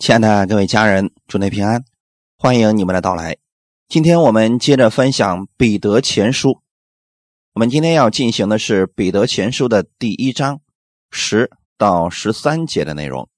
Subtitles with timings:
[0.00, 1.84] 亲爱的各位家人，祝您平安，
[2.38, 3.36] 欢迎你们的到来。
[3.86, 6.52] 今天我们接着分享《彼得前书》，
[7.52, 10.62] 我们今天要进行的是《彼得前书》的第一章
[11.10, 13.28] 十到十三节的内容。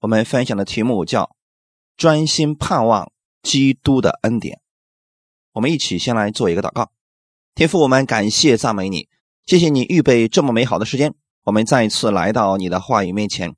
[0.00, 1.36] 我们分享的题目叫
[1.98, 3.12] “专心盼望
[3.42, 4.62] 基督的恩典”。
[5.52, 6.90] 我们一起先来做一个祷告，
[7.54, 9.10] 天父，我们感谢赞美你，
[9.44, 11.12] 谢谢你预备这么美好的时间，
[11.44, 13.54] 我们再一次来到你的话语面前。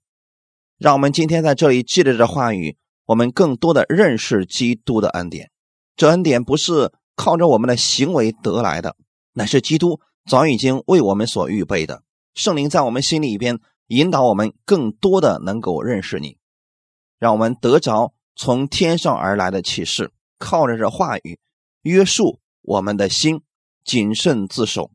[0.79, 2.77] 让我们今天在这里记着这话语，
[3.07, 5.51] 我们更多的认识基督的恩典。
[5.95, 8.97] 这恩典不是靠着我们的行为得来的，
[9.35, 12.03] 乃是基督早已经为我们所预备的。
[12.35, 16.39] 圣灵在我们心里边引导我们，更多的能够认识你，
[17.19, 21.39] 让我们得着从天上而来的启示，靠着这话语
[21.83, 23.43] 约束我们的心，
[23.85, 24.91] 谨慎自守，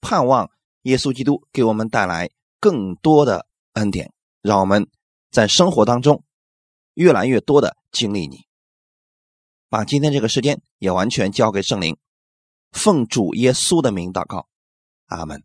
[0.00, 0.50] 盼望
[0.82, 4.12] 耶稣基督给我们带来更多的恩典，
[4.42, 4.86] 让我们。
[5.32, 6.24] 在生活当中，
[6.92, 8.46] 越来越多的经历你，
[9.70, 11.96] 把今天这个时间也完全交给圣灵，
[12.70, 14.46] 奉主耶稣的名祷告，
[15.06, 15.42] 阿门。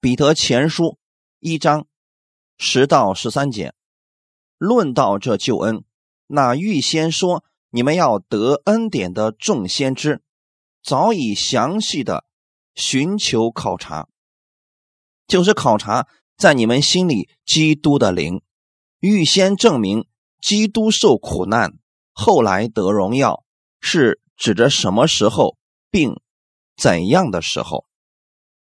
[0.00, 0.98] 彼得前书
[1.40, 1.86] 一章
[2.56, 3.74] 十到十三节，
[4.56, 5.84] 论到这救恩，
[6.26, 10.22] 那预先说你们要得恩典的众先知，
[10.82, 12.24] 早已详细的
[12.74, 14.08] 寻求考察，
[15.26, 16.08] 就是考察。
[16.38, 18.42] 在你们心里，基督的灵
[19.00, 20.06] 预先证明，
[20.40, 21.72] 基督受苦难，
[22.12, 23.42] 后来得荣耀，
[23.80, 25.56] 是指着什么时候，
[25.90, 26.14] 并
[26.76, 27.86] 怎样的时候？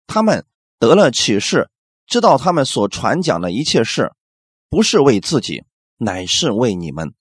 [0.08, 0.46] 他们
[0.80, 1.70] 得了启示，
[2.08, 4.14] 知道他们所传讲的一切事，
[4.70, 5.66] 不是为自己，
[5.98, 7.14] 乃是为你们。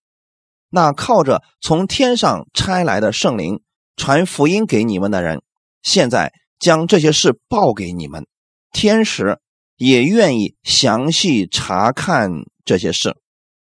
[0.71, 3.61] 那靠着从天上差来的圣灵
[3.97, 5.43] 传福音给你们的人，
[5.83, 8.29] 现在将这些事报给你们，
[8.71, 9.41] 天使。
[9.85, 12.31] 也愿意详细查看
[12.65, 13.19] 这些事，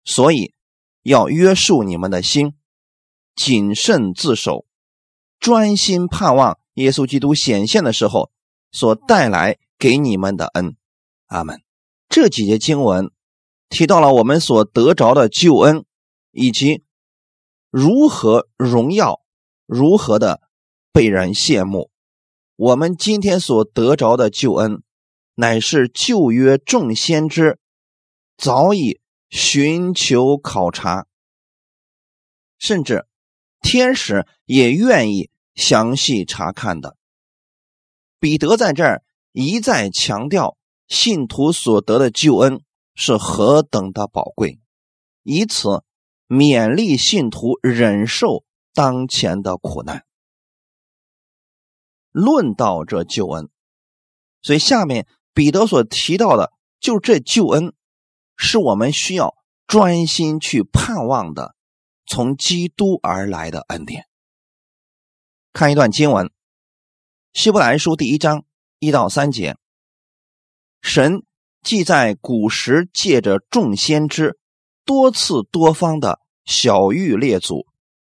[0.05, 0.53] 所以
[1.03, 2.53] 要约束你们的心，
[3.35, 4.67] 谨慎自守，
[5.39, 8.31] 专心盼望耶稣基督显现的时候
[8.71, 10.77] 所带来给你们的恩。
[11.29, 11.63] 阿门。
[12.11, 13.11] 这几节经文
[13.71, 15.87] 提到了我们所得着的救恩，
[16.33, 16.85] 以及
[17.71, 19.23] 如何荣耀，
[19.65, 20.43] 如何的
[20.93, 21.91] 被人羡慕。
[22.57, 24.83] 我们今天所得着的救恩。
[25.41, 27.59] 乃是旧约众先知
[28.37, 31.07] 早已寻求考察，
[32.59, 33.07] 甚至
[33.63, 36.99] 天使也愿意详细查看的。
[38.19, 39.03] 彼得在这儿
[39.33, 40.59] 一再强调，
[40.89, 42.63] 信徒所得的救恩
[42.95, 44.61] 是何等的宝贵，
[45.23, 45.83] 以此
[46.29, 50.05] 勉励信徒忍受当前的苦难。
[52.11, 53.49] 论到这救恩，
[54.43, 55.07] 所以下面。
[55.41, 57.73] 彼得所提到的，就这救恩，
[58.37, 59.35] 是我们需要
[59.67, 61.55] 专心去盼望的，
[62.07, 64.05] 从基督而来的恩典。
[65.55, 66.27] 看一段经文，
[67.33, 68.45] 《希伯来书》第一章
[68.81, 69.57] 一到三节：
[70.83, 71.23] 神
[71.63, 74.39] 既在古时借着众先知
[74.85, 77.67] 多次多方的小谕列祖，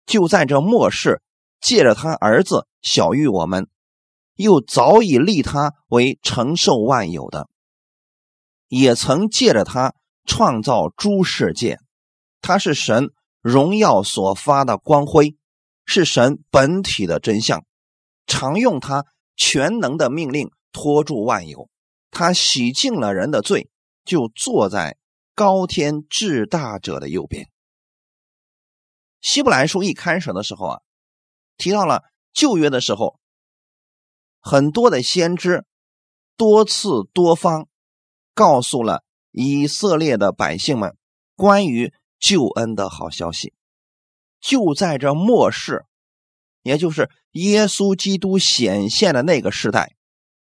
[0.07, 1.21] 就在这末世
[1.59, 3.69] 借着他儿子小谕我们。
[4.41, 7.47] 又早已立他为承受万有的，
[8.67, 11.79] 也曾借着他创造诸世界。
[12.41, 15.37] 他是神荣耀所发的光辉，
[15.85, 17.63] 是神本体的真相。
[18.25, 19.05] 常用他
[19.37, 21.69] 全能的命令托住万有。
[22.09, 23.69] 他洗净了人的罪，
[24.03, 24.97] 就坐在
[25.35, 27.49] 高天至大者的右边。
[29.21, 30.81] 希伯来书一开始的时候啊，
[31.57, 32.03] 提到了
[32.33, 33.20] 旧约的时候。
[34.41, 35.65] 很多的先知
[36.35, 37.67] 多次多方
[38.33, 40.97] 告诉了以色列的百姓们
[41.35, 43.53] 关于救恩的好消息。
[44.39, 45.85] 就在这末世，
[46.63, 49.95] 也就是耶稣基督显现的那个时代，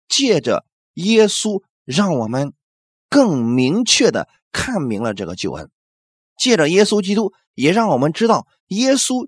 [0.08, 2.54] 借着耶稣，让我们
[3.10, 5.70] 更明确的看明了这个救恩。
[6.38, 9.28] 借着耶稣基督，也让我们知道耶稣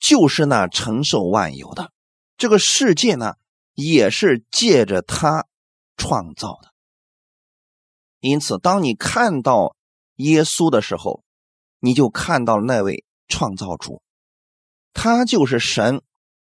[0.00, 1.92] 就是那承受万有的
[2.36, 3.36] 这个世界呢。
[3.74, 5.46] 也是借着他
[5.96, 6.72] 创造的，
[8.20, 9.76] 因此，当你看到
[10.16, 11.24] 耶稣的时候，
[11.78, 14.02] 你就看到了那位创造主，
[14.92, 16.02] 他就是神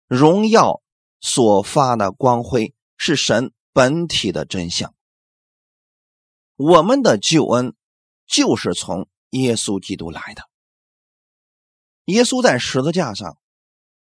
[0.08, 0.82] 荣耀
[1.22, 4.94] 所发的光辉，是神本体的真相。
[6.56, 7.74] 我们的救恩
[8.28, 10.44] 就是从耶稣基督来的，
[12.06, 13.38] 耶稣在十字架上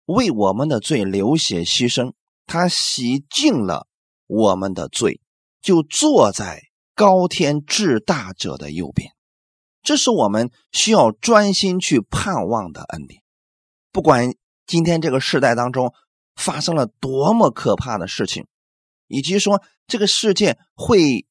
[0.05, 2.13] 为我们的罪流血牺牲。
[2.47, 3.87] 他洗净了
[4.25, 5.21] 我们的罪，
[5.61, 6.63] 就坐在
[6.95, 9.11] 高天至大者的右边。
[9.83, 13.21] 这是我们需要专心去盼望的恩典。
[13.91, 14.33] 不管
[14.65, 15.93] 今天这个时代当中
[16.35, 18.47] 发生了多么可怕的事情，
[19.07, 21.25] 以及说这个世界会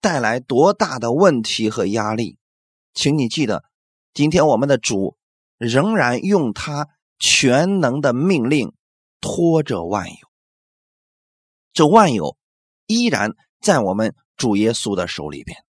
[0.00, 2.38] 带来多大的问题和压力，
[2.94, 3.64] 请你记得，
[4.14, 5.18] 今天我们的主
[5.58, 8.72] 仍然用他全能的命令
[9.20, 10.29] 拖着万有，
[11.72, 12.36] 这万有
[12.86, 15.64] 依然在我们主耶稣的手里边。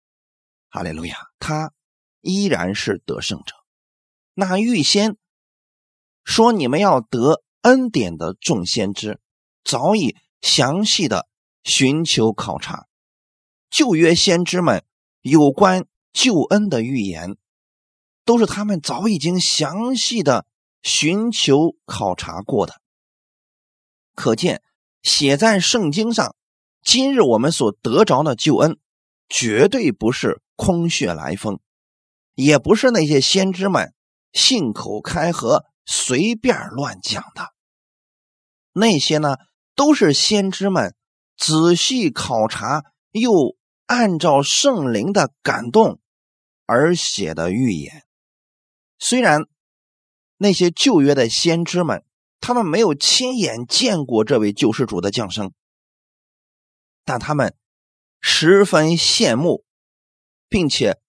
[0.69, 1.73] 哈利路亚，他。
[2.21, 3.55] 依然是得胜者。
[4.33, 5.15] 那预先
[6.25, 9.21] 说你们要得恩典的众先知，
[9.63, 11.29] 早已详细的
[11.63, 12.88] 寻求考察
[13.69, 14.83] 旧约先知们
[15.21, 17.38] 有关救恩的预言，
[18.25, 20.45] 都是他们早已经详细的
[20.81, 22.81] 寻求考察过的。
[24.15, 24.61] 可见
[25.07, 26.36] 写在圣经上，
[26.83, 28.77] 今日我们所得着的救恩，
[29.30, 31.62] 绝对不是空穴来风。
[32.36, 33.94] 也不是那些先知们
[34.33, 37.54] 信口开河、随便乱讲的，
[38.74, 39.38] 那些呢
[39.75, 40.94] 都是先知们
[41.38, 43.56] 仔细考察，又
[43.86, 46.01] 按照圣灵的感动
[46.65, 48.04] 而写的预言。
[49.00, 49.44] 虽然
[50.36, 52.04] 那些旧约的先知们，
[52.39, 55.51] 他们没有亲眼见过这位救世主的降生，
[57.03, 57.55] 但他们
[58.21, 59.65] 十分羡慕，
[60.47, 60.99] 并且。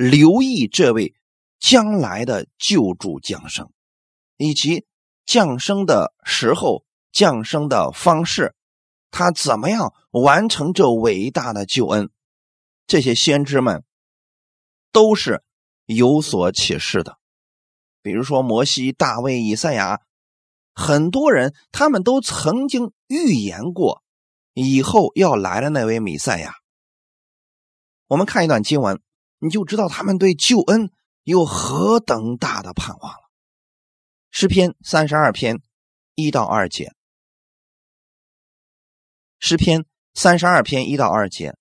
[0.00, 1.16] 留意这位
[1.58, 3.72] 将来的救主降生，
[4.36, 4.86] 以及
[5.26, 8.54] 降生的时候、降生的方式，
[9.10, 12.10] 他怎么样完成这伟大的救恩？
[12.86, 13.82] 这些先知们
[14.92, 15.42] 都是
[15.86, 17.18] 有所启示的。
[18.00, 20.00] 比如说摩西、大卫、以赛亚，
[20.78, 24.02] 很多人他们都曾经预言过
[24.54, 26.54] 以后要来的那位弥赛亚。
[28.06, 29.00] 我们看一段经文。
[29.40, 30.90] 你就知道他们对救恩
[31.22, 33.30] 有何等大的盼望了。
[34.32, 35.62] 诗篇三十二篇
[36.16, 36.92] 一到二节，
[39.38, 41.56] 诗篇三十二篇一到二节，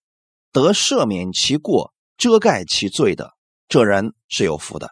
[0.51, 3.35] 得赦免其过、遮盖其罪的，
[3.67, 4.87] 这人是有福的；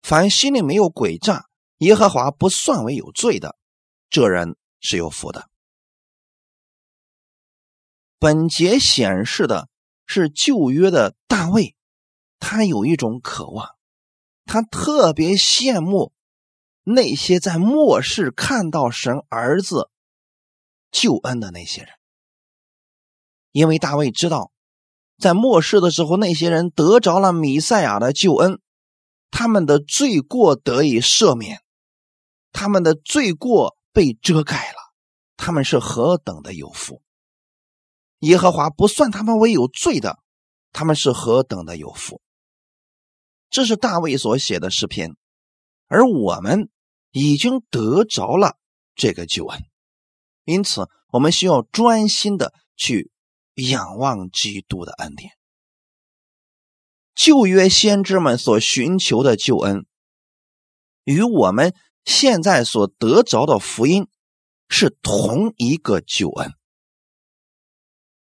[0.00, 1.50] 凡心里没有诡诈，
[1.82, 3.56] 耶和华不算为有罪的，
[4.08, 5.48] 这人是有福的。
[8.20, 9.68] 本节显示的
[10.06, 11.74] 是旧约的大卫。
[12.38, 13.76] 他有一种渴望，
[14.44, 16.12] 他特别羡慕
[16.84, 19.90] 那些在末世看到神儿子
[20.92, 21.90] 救恩的那些人，
[23.50, 24.52] 因为大卫知道，
[25.18, 28.60] 在末世的时候，那些人得着了弥赛亚的救恩，
[29.30, 31.61] 他们的罪过得以赦免，
[32.52, 34.78] 他们的罪过被遮盖了，
[35.36, 37.02] 他们是何等的有福！
[38.18, 40.18] 耶和华不算他们为有罪的，
[40.70, 42.20] 他们是何等的有福！
[43.50, 45.16] 这是大卫所写的诗篇，
[45.88, 46.70] 而我们
[47.10, 48.56] 已经得着了
[48.94, 49.64] 这个救恩，
[50.44, 53.10] 因此我们需要专心的去
[53.54, 55.32] 仰望基督的恩典。
[57.14, 59.84] 旧约先知们所寻求的救恩，
[61.04, 64.08] 与我们现在所得着的福音
[64.68, 66.52] 是同一个救恩。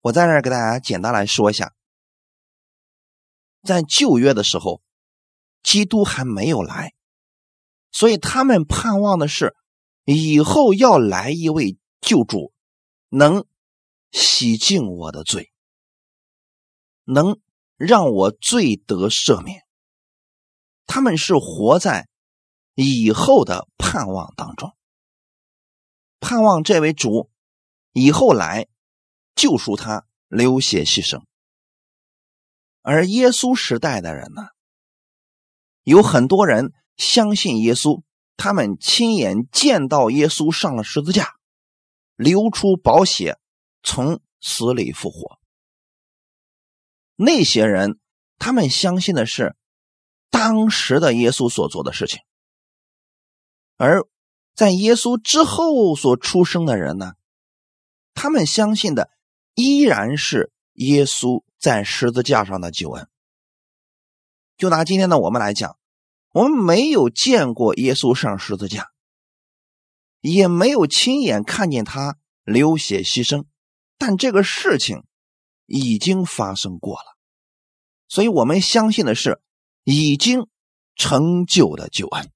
[0.00, 1.74] 我在这给大家简单来说一下，
[3.62, 4.82] 在旧约的时候。
[5.60, 6.94] 基督还没有来，
[7.90, 9.54] 所以他们盼望的是
[10.04, 12.54] 以后要来一位救主，
[13.10, 13.44] 能
[14.10, 15.52] 洗净我的罪，
[17.04, 17.38] 能
[17.76, 19.66] 让我罪得赦免。
[20.86, 22.08] 他们是活在
[22.80, 24.76] 以后的盼望当中，
[26.20, 27.28] 盼望这位主
[27.92, 28.68] 以后来
[29.34, 31.24] 救赎他，流血牺牲。
[32.82, 34.42] 而耶稣时代的人呢？
[35.82, 38.02] 有很多人相信耶稣，
[38.36, 41.34] 他们亲眼见到耶稣上了十字架，
[42.14, 43.40] 流出宝血，
[43.82, 45.40] 从死里复活。
[47.16, 47.98] 那些人，
[48.38, 49.56] 他们相信的是
[50.30, 52.20] 当时的耶稣所做的事情，
[53.78, 54.06] 而
[54.54, 57.14] 在耶稣之后所出生的人呢，
[58.12, 59.10] 他们相信的
[59.54, 63.08] 依然是耶稣在十字架上的救恩。
[64.58, 65.78] 就拿今天的我们来讲。
[66.30, 68.92] 我们没有见过耶稣上十字架，
[70.20, 73.46] 也没有亲眼看见他流血牺牲，
[73.96, 75.04] 但这个事情
[75.64, 77.16] 已经发生过了，
[78.08, 79.40] 所以我们相信的是
[79.84, 80.46] 已经
[80.96, 82.30] 成就的救恩。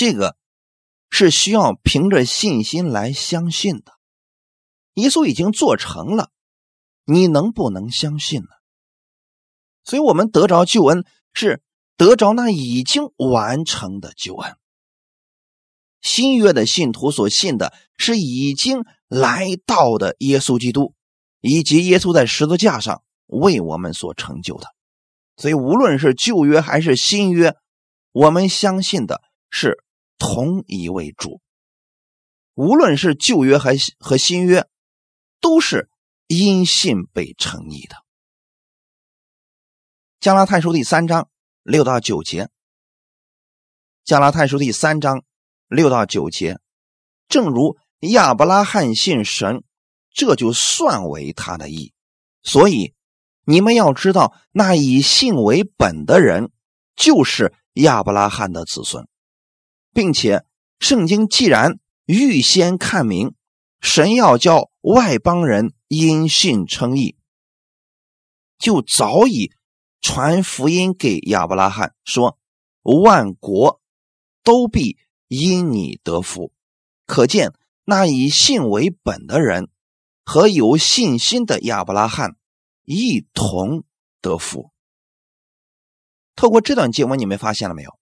[0.00, 0.34] 这个
[1.10, 3.92] 是需要凭着信心来相信的。
[4.94, 6.30] 耶稣已经做成了，
[7.04, 8.48] 你能不能相信呢？
[9.84, 11.04] 所以我们得着救恩
[11.34, 11.62] 是
[11.98, 14.56] 得着那已经完成的救恩。
[16.00, 20.94] 新约的信徒所信的是已经来到的耶稣基督，
[21.42, 24.66] 以及耶稣在十字架上为我们所成就的。
[25.36, 27.54] 所以，无论是旧约还是新约，
[28.12, 29.84] 我们相信的是
[30.20, 31.40] 同一位主。
[32.54, 34.68] 无论是旧约还和新约，
[35.40, 35.90] 都是
[36.28, 37.96] 因信被称义的。
[40.20, 41.28] 加拉太书第三章
[41.64, 42.50] 六到九节。
[44.04, 45.24] 加拉太书第三章。
[45.72, 46.58] 六到九节，
[47.28, 49.62] 正如亚伯拉罕信神，
[50.10, 51.92] 这就算为他的义。
[52.42, 52.92] 所以
[53.44, 56.50] 你们要知道，那以信为本的人，
[56.96, 59.06] 就是亚伯拉罕的子孙，
[59.92, 60.44] 并且
[60.78, 63.34] 圣经既然预先看明，
[63.80, 67.16] 神要叫外邦人因信称义，
[68.58, 69.52] 就早已
[70.00, 72.38] 传福音给亚伯拉罕，说
[72.82, 73.80] 万国
[74.42, 74.98] 都必。
[75.32, 76.52] 因你得福，
[77.06, 77.52] 可见
[77.84, 79.68] 那以信为本的人
[80.24, 82.34] 和有信心的亚伯拉罕
[82.84, 83.84] 一同
[84.20, 84.72] 得福。
[86.34, 87.99] 透过这段经文，你们发现了没有？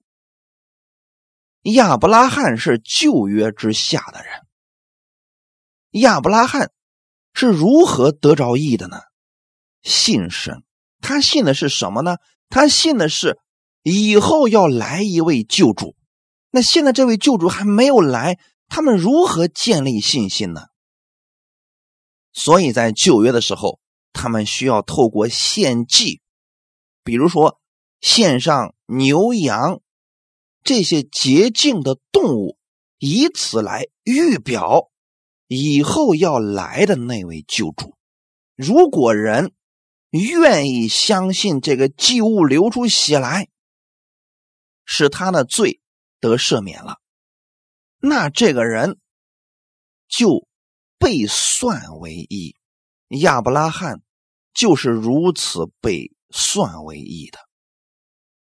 [1.62, 4.32] 亚伯拉罕是旧约之下的人。
[6.02, 6.70] 亚伯拉罕
[7.32, 9.00] 是如何得着义的呢？
[9.82, 10.62] 信神，
[11.00, 12.16] 他信的是什么呢？
[12.48, 13.38] 他信的是
[13.82, 15.96] 以后要来一位救主。
[16.50, 18.38] 那现在这位救主还没有来，
[18.68, 20.66] 他们如何建立信心呢？
[22.32, 23.80] 所以在旧约的时候，
[24.12, 26.20] 他们需要透过献祭，
[27.04, 27.60] 比如说
[28.00, 29.80] 献上牛羊
[30.62, 32.58] 这些洁净的动物，
[32.98, 34.90] 以此来预表
[35.46, 37.94] 以后要来的那位救主。
[38.54, 39.52] 如果人
[40.10, 43.48] 愿意相信这个祭物流出血来，
[44.84, 45.80] 使他的罪。
[46.20, 46.96] 得赦免了，
[48.00, 48.98] 那这个人
[50.08, 50.48] 就
[50.98, 52.56] 被算为义。
[53.10, 54.02] 亚伯拉罕
[54.52, 57.38] 就是如此被算为义的。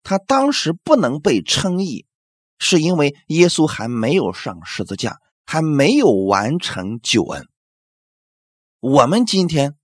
[0.02, 2.06] 他当时不能被称义，
[2.58, 7.46] 是因为耶稣还没有上十字架，还没有完成救恩。
[8.80, 9.74] 我们今天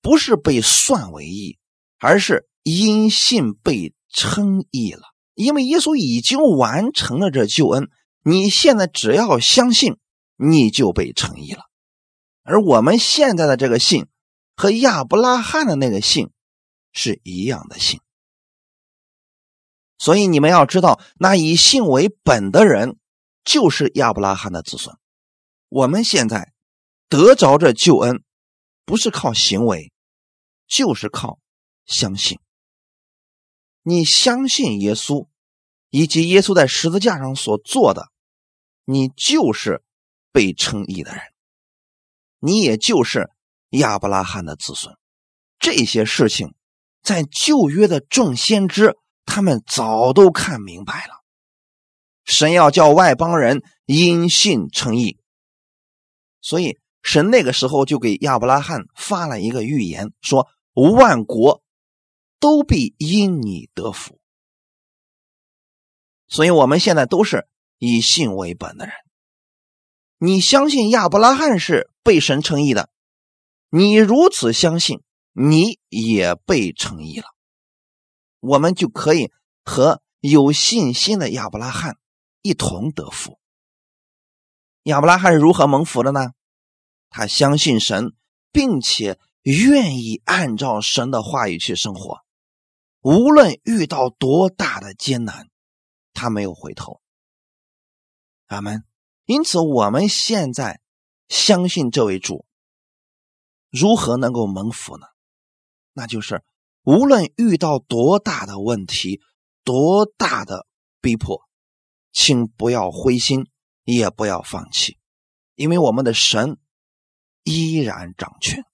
[0.00, 1.58] 不是被算为义，
[1.98, 5.02] 而是因信被称义了。
[5.34, 7.88] 因为耶稣已经完成了这救恩，
[8.22, 9.96] 你现在只要相信，
[10.36, 11.62] 你就被称义了。
[12.44, 14.06] 而我们现在的这个信
[14.54, 16.30] 和亚伯拉罕的那个信
[16.92, 18.01] 是一样的信，
[20.02, 22.98] 所以你们要知道，那以信为本的人
[23.44, 24.96] 就是亚伯拉罕的子孙。
[25.68, 26.52] 我们现在
[27.08, 28.24] 得着这救恩，
[28.84, 29.92] 不是靠行为，
[30.66, 31.38] 就是靠
[31.86, 32.40] 相信。
[33.84, 35.28] 你相信耶稣，
[35.90, 38.10] 以及耶稣在十字架上所做的，
[38.84, 39.84] 你就是
[40.32, 41.22] 被称义的人，
[42.40, 43.30] 你也就是
[43.68, 44.96] 亚伯拉罕的子孙。
[45.60, 46.56] 这些事情，
[47.04, 51.22] 在旧约的众先知他们早都看明白了。
[52.24, 55.18] 神要叫外邦人因信称义，
[56.40, 61.62] 所以神那个时候就给亚伯拉罕发了一个预言，说万国。
[62.40, 64.18] 都必因你得福，
[66.26, 67.46] 所以我们现在都是
[67.78, 68.92] 以信为本的人。
[70.18, 72.90] 你相信亚伯拉罕是被神称义的，
[73.70, 75.02] 你如此相信，
[75.32, 77.31] 你也被称义了。
[78.42, 79.30] 我们就可以
[79.62, 81.96] 和有信心的亚伯拉罕
[82.42, 83.38] 一同得福。
[84.82, 86.32] 亚伯拉罕如何蒙福的呢？
[87.08, 88.16] 他相信神，
[88.50, 92.18] 并且愿意按照神的话语去生活。
[93.00, 95.48] 无论遇到多大的艰难，
[96.12, 97.00] 他没有回头。
[98.46, 98.84] 阿门。
[99.24, 100.80] 因此，我们现在
[101.28, 102.44] 相信这位主，
[103.70, 105.06] 如何能够蒙福呢？
[105.92, 106.42] 那就是
[106.82, 109.20] 无论遇到多大的问题、
[109.64, 110.66] 多大的
[111.00, 111.42] 逼迫，
[112.12, 113.46] 请不要灰心，
[113.84, 114.98] 也不要放弃，
[115.54, 116.58] 因为我们的神
[117.42, 118.64] 依然掌权。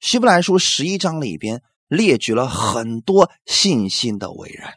[0.00, 1.62] 希伯来书十一章里边。
[1.86, 4.72] 列举了很多信心的伟人，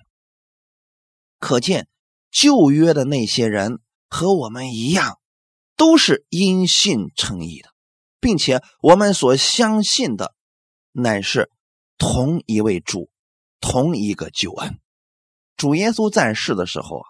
[1.39, 1.87] 可见
[2.29, 5.17] 旧约的那些人和我们一样，
[5.77, 7.69] 都是因信称义的，
[8.19, 10.35] 并且我们所相信的
[10.91, 11.49] 乃是
[11.98, 13.10] 同一位主，
[13.60, 14.80] 同一个救恩。
[15.56, 17.08] 主耶稣在世的时候啊，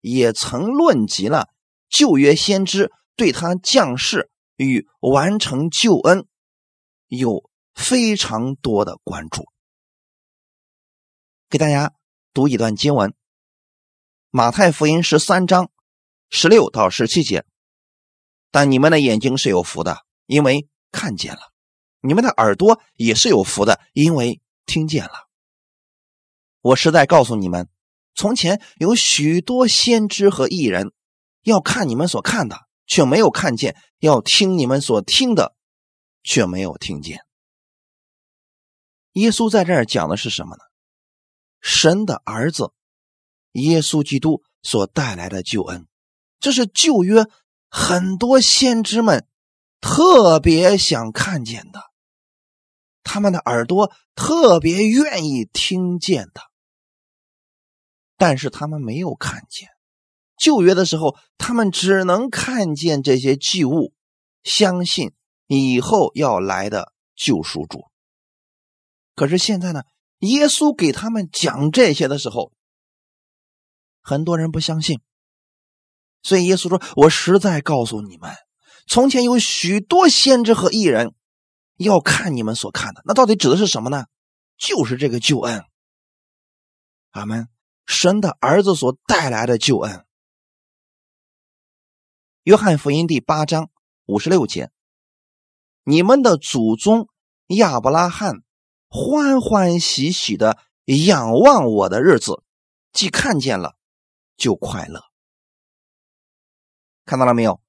[0.00, 1.48] 也曾论及了
[1.88, 6.26] 旧约先知对他降世与完成救恩
[7.08, 7.50] 有。
[7.76, 9.44] 非常多的关注，
[11.50, 11.92] 给大家
[12.32, 13.12] 读一段经文：
[14.30, 15.70] 马太福音十三章
[16.30, 17.44] 十六到十七节。
[18.50, 21.52] 但你们的眼睛是有福的，因为看见了；
[22.06, 25.28] 你们的耳朵也是有福的，因为听见了。
[26.60, 27.68] 我实在告诉你们，
[28.14, 30.92] 从前有许多先知和艺人，
[31.42, 35.54] 要看你们所看的，却没有看见；要听你们所听的，
[36.22, 37.20] 却没有听见。
[39.12, 40.62] 耶稣在这儿讲的是什么呢？
[41.60, 42.72] 神的儿子
[43.52, 45.86] 耶稣基督所带来的救恩，
[46.38, 47.26] 这是旧约
[47.68, 49.26] 很多先知们
[49.80, 51.80] 特别想看见的，
[53.06, 56.42] 他们的耳朵特别愿意听见的。
[58.18, 59.68] 但是他们没有看见
[60.36, 63.94] 旧约的时候，他们只能看见这些祭物，
[64.42, 65.12] 相信
[65.46, 67.86] 以后要来的救赎主。
[69.14, 69.82] 可是现在呢，
[70.18, 72.52] 耶稣给他们讲这些的时候，
[74.02, 75.00] 很多人不相信。
[76.22, 78.34] 所以耶稣说：“我实在告诉你们，
[78.88, 81.14] 从前有许多先知和艺人
[81.76, 84.06] 要看你们所看的，那到底指的是什么呢？
[84.56, 85.64] 就是这个救恩。
[87.10, 87.48] 阿门。”
[87.88, 89.98] 神的儿子所带来的救恩，
[92.42, 93.70] 《约翰福音》第八章
[94.06, 94.72] 五十六节
[95.86, 97.08] ：“你们的祖宗
[97.46, 98.42] 亚伯拉罕
[98.88, 102.42] 欢欢喜喜的仰望我的日子，
[102.92, 103.76] 既看见了，
[104.36, 105.04] 就快乐。”
[107.06, 107.62] 看到了没有？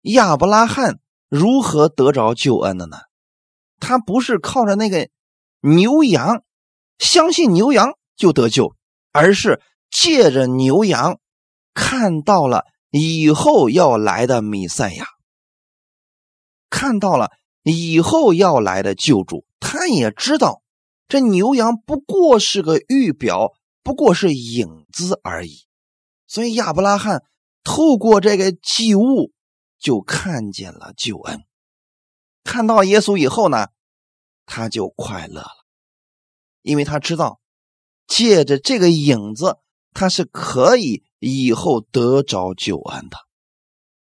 [0.00, 0.98] 亚伯拉罕
[1.28, 2.98] 如何得着救恩的呢？
[3.80, 5.08] 他不是靠着那个
[5.60, 6.44] 牛羊，
[6.98, 8.76] 相信牛羊就得救。
[9.12, 9.60] 而是
[9.90, 11.18] 借着牛羊
[11.74, 15.04] 看到了以后要来的弥赛亚，
[16.68, 17.32] 看到了
[17.64, 20.62] 以后要来的救主，他也知道
[21.08, 23.50] 这牛羊不过是个预表，
[23.82, 25.64] 不过是影子而已。
[26.28, 27.24] 所以亚伯拉罕
[27.64, 29.32] 透过这个祭物
[29.80, 31.40] 就看见了救恩，
[32.44, 33.68] 看到耶稣以后呢，
[34.46, 35.66] 他就快乐了，
[36.62, 37.40] 因为他知道。
[38.06, 39.58] 借着这个影子，
[39.92, 43.16] 他是可以以后得着救恩的。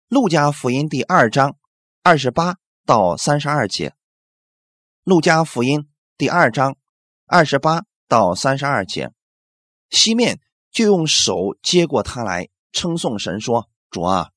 [0.08, 1.56] 路加福音第二章
[2.02, 3.94] 二十八到三十二节。
[5.04, 6.76] 路加福音第二章
[7.26, 9.12] 二十八到三十二节，
[9.88, 10.40] 西面
[10.72, 14.30] 就用手接过他来，称颂神说：“主啊，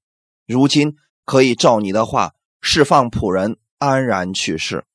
[0.45, 4.85] 如今可以照你的话释放仆人安然去世，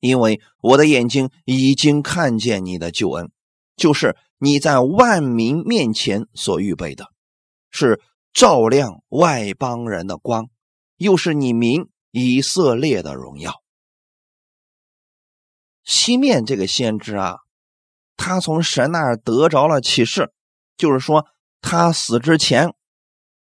[0.00, 3.30] 因为我的眼睛已经看见你的救恩。”
[3.76, 7.06] 就是你在万民面前所预备的，
[7.70, 7.98] 是
[8.30, 10.50] 照亮外邦人的光，
[10.96, 13.62] 又是你民以色列的荣耀。
[15.82, 17.38] 西面这个先知啊，
[18.18, 20.30] 他从神那儿得着了启示，
[20.76, 21.26] 就是说
[21.62, 22.74] 他死之前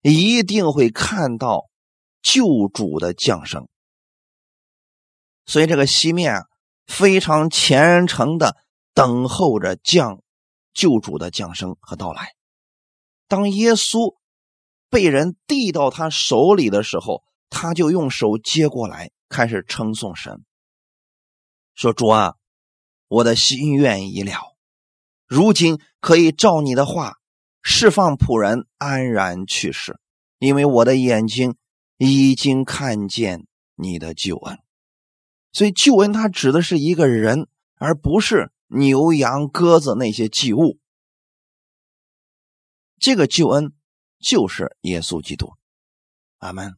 [0.04, 1.66] 一定会看到
[2.22, 3.68] 救主的降生，
[5.48, 6.44] 所以这个西面，
[6.86, 8.56] 非常虔诚的
[8.94, 10.22] 等候着降。
[10.74, 12.36] 救主的降生和到来，
[13.28, 14.16] 当耶稣
[14.92, 20.46] 被人递到他手里的时候，他就用手接过来，开始称颂神，
[21.74, 22.36] 说：“主啊，
[23.08, 24.56] 我的心愿已了，
[25.26, 27.16] 如今可以照你的话
[27.64, 30.00] 释放仆人安然去世，
[30.38, 31.56] 因为我的眼睛
[31.98, 34.60] 已经看见你的救恩。
[35.58, 40.78] 所以救恩它指的是一个人，而不是。”牛羊鸽子那些祭物，
[43.00, 43.72] 这个救恩
[44.20, 45.54] 就是耶稣基督，
[46.40, 46.76] 阿门。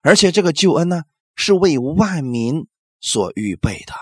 [0.00, 1.02] 而且这个救恩呢，
[1.34, 2.66] 是为万民
[3.00, 3.92] 所预备的，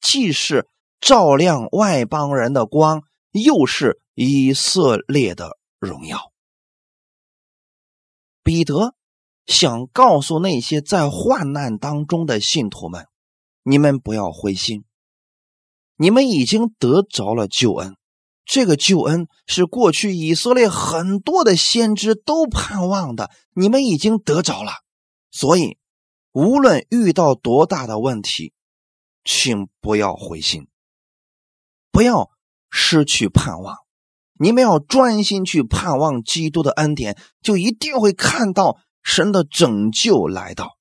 [0.00, 0.66] 既是
[0.98, 6.32] 照亮外邦人的光，又是以色列的荣耀。
[8.42, 8.94] 彼得
[9.44, 13.06] 想告诉那些在患难当中的信徒们：
[13.68, 14.86] 你们不要灰心。
[15.96, 17.96] 你们已经得着了救恩，
[18.46, 24.72] 这个救恩是过去以色列很多的先知都盼望的，你们已经得着了。
[25.30, 25.76] 所以，
[26.32, 28.54] 无论遇到多大的问题，
[29.22, 30.66] 请不要灰心，
[31.90, 32.30] 不要
[32.70, 33.76] 失去盼望。
[34.40, 40.78] 你们要专心去盼望基督的恩典，就一定会看到神的拯救来到。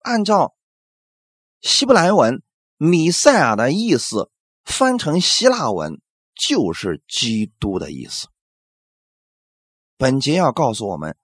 [0.00, 0.56] 按照
[1.60, 2.42] 希伯来文。
[2.80, 4.30] 米赛亚的意思
[4.64, 6.00] 翻成希腊文
[6.32, 8.28] 就是基督的意思。
[9.96, 11.18] 本节要告诉我们，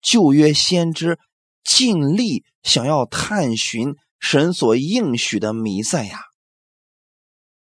[0.00, 1.18] 旧约先知
[1.64, 6.26] 尽力想要探寻神所应许的弥赛亚，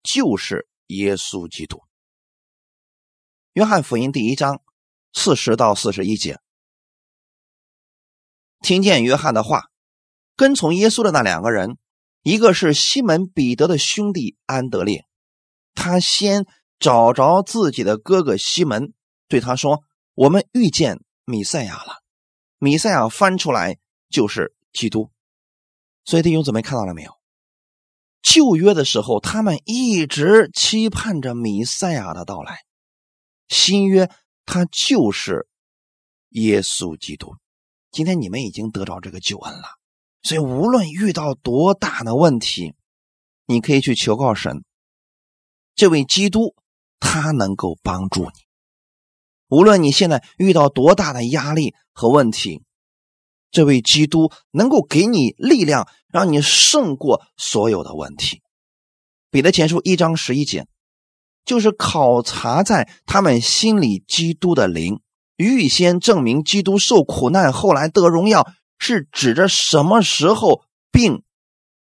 [0.04, 1.82] 就是耶稣基督。
[3.54, 4.62] 约翰福音第一章
[5.12, 6.40] 四十到四十一节，
[8.60, 9.72] 听见约翰的话，
[10.36, 11.80] 跟从耶稣的那两个人，
[12.24, 15.06] 一个是西门彼得的兄弟安德烈，
[15.76, 16.46] 他先
[16.80, 18.94] 找着自己的哥哥西门，
[19.28, 19.84] 对他说
[20.16, 22.02] ：“我们遇见米赛亚了。”
[22.60, 23.78] 米赛亚翻出来
[24.10, 25.12] 就是基督。
[26.06, 27.12] 所以弟兄姊妹看到了没有？
[28.22, 32.56] 旧约的时候，他们一直期盼着米赛亚的到来；
[33.50, 34.10] 新约，
[34.46, 35.48] 他就是
[36.30, 37.36] 耶稣基督。
[37.92, 39.68] 今天你们已经得到这个救恩了，
[40.24, 42.74] 所以无论遇到多大的问题，
[43.46, 44.64] 你可以去求告神，
[45.76, 46.56] 这位基督
[47.00, 48.32] 他能够帮助你。
[49.50, 52.64] 无论你现在遇到多大的压力和问题。
[53.52, 58.42] 这位基督能够给你力量，让你胜过所有的问题。
[59.30, 60.66] 彼得前书一章十一节，
[61.46, 65.02] 就是考察在他们心里基督的灵，
[65.36, 68.52] 预先证明基督受苦难，后来得荣耀，
[68.86, 71.24] 是指着什么时候，并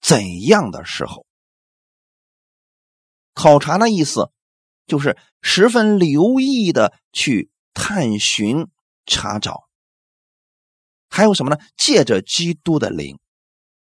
[0.00, 1.24] 怎样的时候。
[3.32, 4.32] 考察的意思，
[4.88, 8.66] 就是十分留意的去探寻、
[9.06, 9.68] 查找。
[11.08, 11.60] 还有什么呢？
[11.76, 13.20] 借着基督的灵，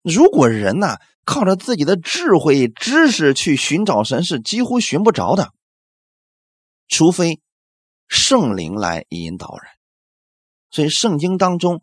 [0.02, 5.52] 如果人呐靠着自己的智慧、知识去寻找神，是几乎寻不着的，
[6.86, 7.40] 除非
[8.06, 9.72] 圣灵来引导人。
[10.70, 11.82] 所以圣经当中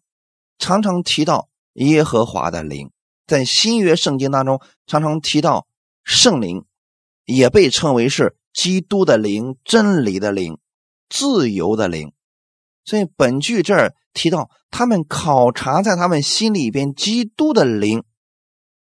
[0.60, 2.92] 常常提到耶和华的灵，
[3.26, 5.68] 在新约圣经当中常常提到
[6.04, 6.66] 圣灵，
[7.26, 10.60] 也被称为是基督的灵、真理的灵、
[11.10, 12.14] 自由的灵。
[12.84, 18.04] 所以本句这儿提到，他们考察在他们心里边基督的灵，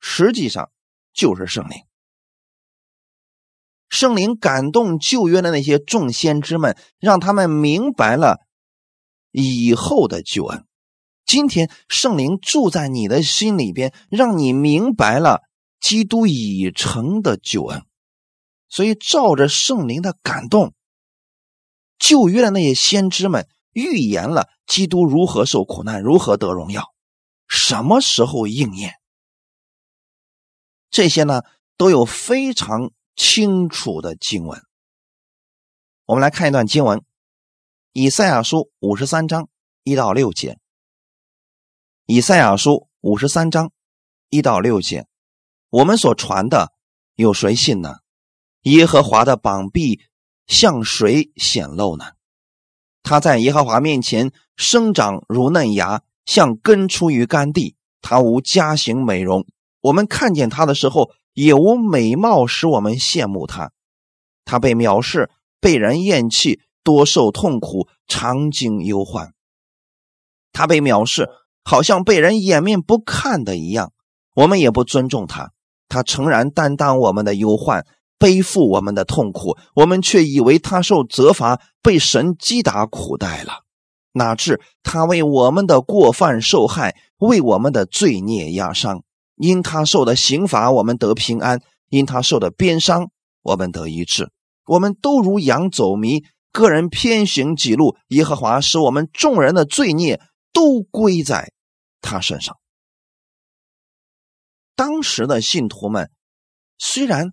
[0.01, 0.71] 实际上
[1.13, 1.83] 就是圣灵。
[3.89, 8.47] 圣灵感动旧约的那些众先知们，让他们明白了
[9.33, 10.65] 以后的救恩。
[11.29, 15.43] 今天圣灵住在你的心里边，让你明白了
[15.79, 17.85] 基督已成的救恩。
[18.69, 20.75] 所以照着圣灵的感动，
[21.99, 23.47] 旧约的那些先知们。
[23.75, 26.93] 预言了基督如何受苦难，如何得荣耀，
[27.47, 28.95] 什么时候应验？
[30.91, 31.43] 这些呢
[31.77, 34.61] 都有非常清楚的经文。
[36.07, 37.05] 我们来看一段经文：
[37.93, 39.49] 以赛亚书五十三章
[39.85, 40.59] 一到六节。
[42.11, 43.71] 以赛亚书五十三章
[44.31, 45.07] 一到六节，
[45.69, 46.73] 我们所传的
[47.17, 47.97] 有谁信呢？
[48.63, 50.01] 耶和华的膀臂
[50.47, 52.13] 向谁显露呢？
[53.03, 57.77] 他在耶和华面前生长如嫩芽，像根出于干地。
[58.01, 59.47] 他无家型美容，
[59.83, 63.71] 我们看见他的时候也无美貌使我们羡慕他。
[64.47, 69.35] 他被藐视，被人厌弃，多受痛苦，常经忧患。
[70.55, 71.29] 他被藐视，
[71.69, 73.93] 好像被人掩面不看的一样。
[74.35, 75.51] 我们也不尊重他。
[75.87, 77.85] 他诚然担当我们的忧患。
[78.21, 83.61] 背负我们的痛苦，我们却以为他受责罚，被神击打苦待了。
[84.15, 89.03] 哪知他为我们的过犯受害，为我们的罪孽压伤。
[89.37, 91.59] 因他受的刑罚，我们得平安；
[91.91, 93.11] 因他受的鞭伤，
[93.45, 94.33] 我们得医治。
[94.67, 97.95] 我们都如羊走迷，个人偏行己路。
[98.09, 100.21] 耶和华使我们众人的罪孽
[100.53, 101.53] 都归在
[102.01, 102.59] 他身上。
[104.75, 106.11] 当时的信徒们
[106.79, 107.33] 虽然。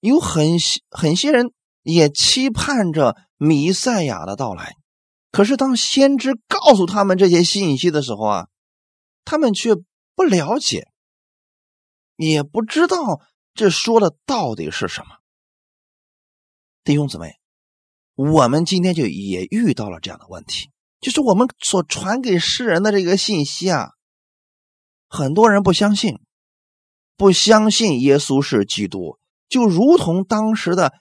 [0.00, 0.56] 有很
[0.90, 4.76] 很些人也期盼着弥赛亚的到来，
[5.30, 8.48] 可是当先知告诉他们这些信息的时候啊，
[9.26, 9.74] 他们却
[10.14, 10.88] 不了解，
[12.16, 13.20] 也不知道
[13.52, 15.16] 这说的到底是什么。
[16.82, 17.38] 弟兄姊妹，
[18.14, 23.90] 我们今天就也遇到了这样的问题，就是我们所传给世人的这个信息啊，
[25.08, 26.18] 很多人不相信，
[27.16, 29.18] 不相信耶稣是基督。
[29.48, 30.92] 就如同当时的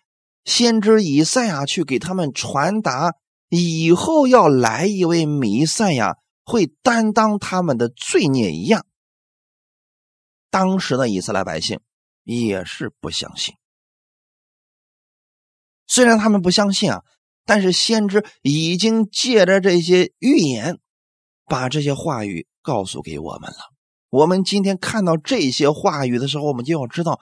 [0.43, 3.13] 先知以赛亚去给他们传达
[3.49, 8.85] 以后要来一位弥赛亚会担当他们的罪孽一样，
[10.49, 11.79] 当时的以色列百姓
[12.23, 13.53] 也是不相信。
[15.85, 17.03] 虽然他们不相信啊，
[17.49, 20.77] 但是先知已经借着这些预言，
[21.47, 23.57] 把这些话语告诉给我们了。
[24.11, 27.19] 我们今天看到这些话语的时候，我们就要知道。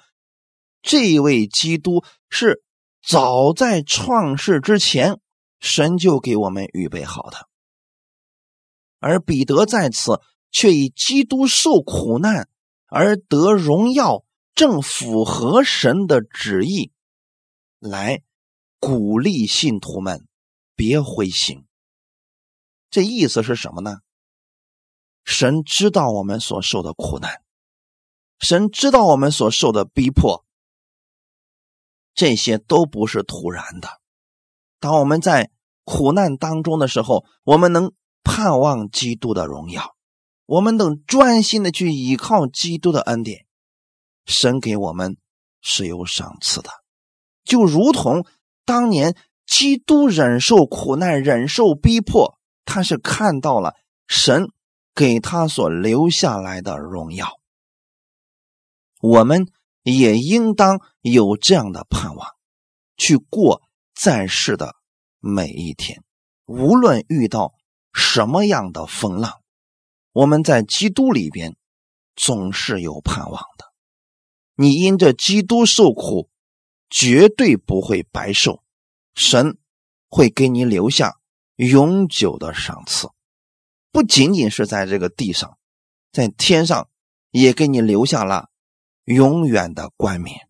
[0.82, 2.62] 这位基督是
[3.02, 5.18] 早在创世之前，
[5.62, 7.48] 神就给我们预备好的，
[9.00, 10.20] 而彼得在此
[10.52, 12.50] 却以基督受苦难
[12.88, 16.92] 而得荣耀，正符合神的旨意，
[17.80, 18.24] 来
[18.80, 20.28] 鼓励信徒们
[20.76, 21.66] 别灰心。
[22.90, 24.00] 这意思是什么呢？
[25.26, 27.42] 神知道我们所受的苦难，
[28.40, 30.46] 神知道我们所受的逼迫，
[32.14, 34.00] 这些都不是突然的。
[34.80, 35.52] 当我们在
[35.84, 37.92] 苦难当中的时候，我们能
[38.24, 39.98] 盼望基督的荣耀，
[40.46, 43.46] 我们能专心的去依靠基督的恩典。
[44.26, 45.18] 神给我们
[45.62, 46.70] 是有赏赐的，
[47.44, 48.26] 就如同
[48.68, 53.76] 当年基督忍受苦难、忍受逼迫，他是看到了
[54.08, 54.52] 神
[54.94, 57.40] 给他所留下来的荣耀。
[59.00, 59.48] 我们
[59.84, 62.28] 也应当有这样的盼望，
[62.98, 63.62] 去过
[63.96, 64.76] 在世的
[65.20, 66.04] 每一天，
[66.46, 67.54] 无论遇到
[67.94, 69.32] 什么样的风浪，
[70.12, 71.56] 我们在基督里边
[72.18, 73.72] 总是有盼望的。
[74.56, 76.30] 你因着基督受苦，
[76.90, 78.64] 绝对不会白受，
[79.14, 79.58] 神
[80.10, 81.20] 会给你留下
[81.56, 83.10] 永久的赏赐，
[83.92, 85.58] 不仅仅是在这个地上，
[86.12, 86.90] 在天上
[87.32, 88.50] 也给你留下了
[89.06, 90.48] 永远的冠冕。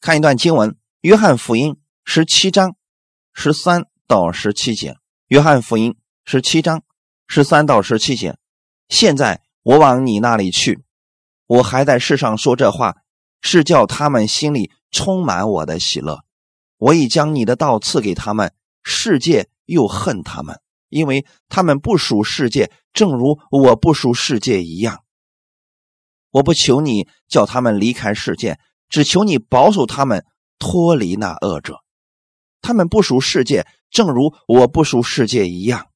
[0.00, 2.76] 看一段经文，《约翰福音》十七章
[3.32, 4.92] 十三到十七节，
[5.28, 5.92] 《约翰福音》
[6.24, 6.82] 十七章
[7.26, 8.36] 十三到十七节。
[8.88, 10.84] 现在我往你那里去，
[11.46, 12.96] 我还在世上说这话。
[13.42, 16.24] 是叫他们心里充满我的喜乐。
[16.78, 25.04] 我已将你的道赐给他们，世界又恨他们，因为他们不属世界，正如我不属世界一样。
[26.30, 30.24] 我不求你叫他们离开世界，只求你保守他们
[30.58, 31.82] 脱离那恶者。
[32.62, 35.90] 他们不属世界，正如我不属世界一样。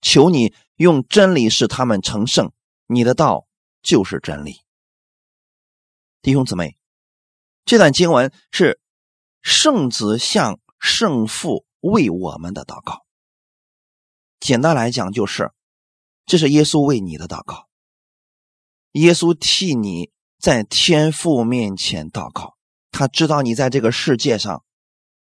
[0.00, 2.52] 求你用真理使他们成圣。
[2.86, 3.48] 你的道
[3.82, 4.60] 就是真理。
[6.22, 6.75] 弟兄姊妹，
[7.66, 8.80] 这段经文是
[9.42, 13.04] 圣子向圣父为我们的祷告。
[14.38, 15.50] 简单来讲，就是
[16.26, 17.66] 这是耶稣为你的祷告。
[18.92, 22.56] 耶稣替你在天父面前祷告，
[22.92, 24.64] 他知道你在这个世界上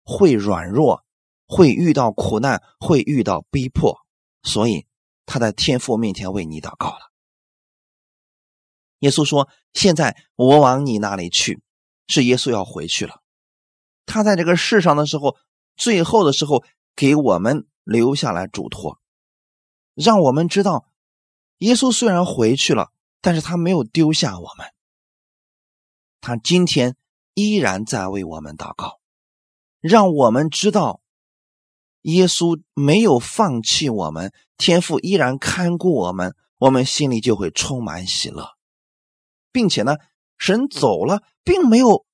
[0.04, 1.06] 会软弱，
[1.48, 4.00] 会遇到苦难，会遇到逼迫，
[4.44, 4.86] 所以
[5.26, 7.14] 他在天父面前为你祷告了。
[9.00, 11.62] 耶稣说：“现在我往你那里去，
[12.08, 13.22] 是耶稣要回去了。
[14.06, 15.36] 他在这个世上的时候，
[15.76, 16.64] 最后的时候
[16.96, 19.00] 给我们留下来嘱托，
[19.94, 20.88] 让我们知道，
[21.60, 22.92] 耶稣虽然回去了，
[23.22, 24.68] 但是他没有丢下我们。
[26.22, 26.96] 他今天
[27.34, 29.00] 依然在为我们祷告，
[29.80, 31.02] 让我们知道，
[32.02, 38.56] 耶稣没有放弃我们，天父依然看顾我们，我们心里就会充满喜乐。”
[39.52, 39.98] 并且呢，
[40.38, 42.06] 神走了，并没有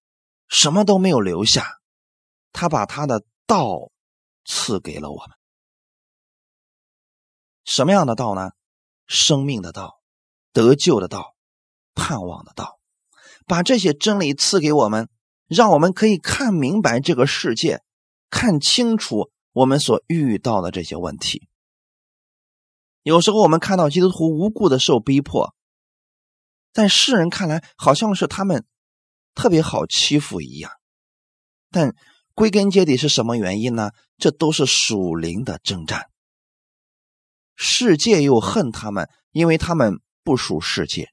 [0.48, 1.80] 什么都没有留下，
[2.52, 3.90] 他把他的道
[4.46, 5.36] 赐给了我们。
[7.66, 8.52] 什么样的道呢？
[9.08, 10.00] 生命的道，
[10.52, 11.34] 得救的道，
[11.96, 12.80] 盼望的道，
[13.48, 15.10] 把这些真理赐给我们，
[15.48, 17.82] 让我们可以看明白这个世界，
[18.30, 21.48] 看清楚我们所遇到的这些问题。
[23.02, 25.56] 有时候我们看到基督徒无故的受逼迫。
[26.72, 28.66] 在世人看来，好像是他们
[29.34, 30.72] 特别好欺负一样，
[31.70, 31.96] 但
[32.34, 33.92] 归根结底是什么原因呢？
[34.18, 36.10] 这都是属灵的征战。
[37.56, 41.12] 世界又恨他们，因为他们不属世界。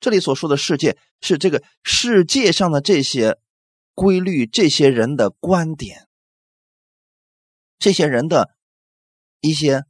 [0.00, 3.38] 这里所说的世界，是这个世界上的这些
[3.94, 6.08] 规律、这些人的观点、
[7.78, 8.50] 这些人的
[9.40, 9.84] 一些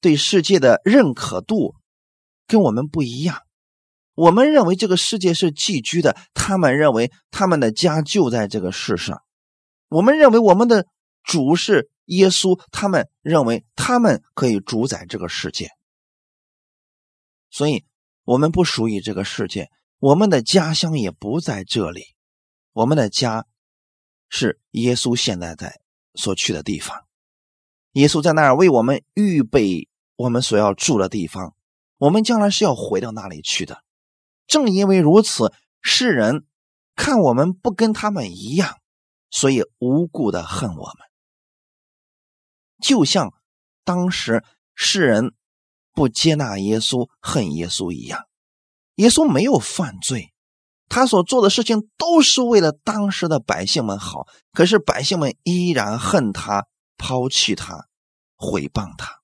[0.00, 1.74] 对世界的认可度，
[2.46, 3.45] 跟我们不一样。
[4.16, 9.22] 我们认为这个世界是寄居的，他们认为他们的家就在这个世上。
[9.88, 10.86] 我们认为我们的
[11.22, 15.68] 主是耶稣，他们认为他们可以主宰这个世界。
[17.50, 17.84] 所以，
[18.24, 22.02] 我们不属于这个世界，我们的家乡也不在这里。
[22.72, 23.46] 我们的家
[24.28, 25.78] 是耶稣现在在
[26.14, 27.04] 所去的地方，
[27.92, 31.54] 耶稣在那儿为我们预备我们所要住的地方，
[31.98, 33.82] 我们将来是要回到那里去的。
[34.46, 36.46] 正因为如此，世人
[36.94, 38.78] 看我们不跟他们一样，
[39.30, 40.96] 所以无故的恨我们。
[42.80, 43.32] 就像
[43.84, 45.34] 当时世人
[45.92, 48.26] 不接纳耶稣、恨耶稣一样。
[48.96, 50.32] 耶稣没有犯罪，
[50.88, 54.26] 他所做的事情都是为了当时的百姓们好。
[54.52, 57.88] 可是百姓们依然恨他、抛弃他、
[58.36, 59.20] 毁谤他。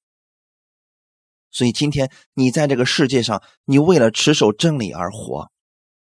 [1.53, 5.53] 所以今天你在这个世界上，你为了持守真理而活，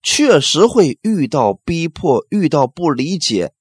[0.01, 3.53] 确实会遇到逼迫，遇到不理解，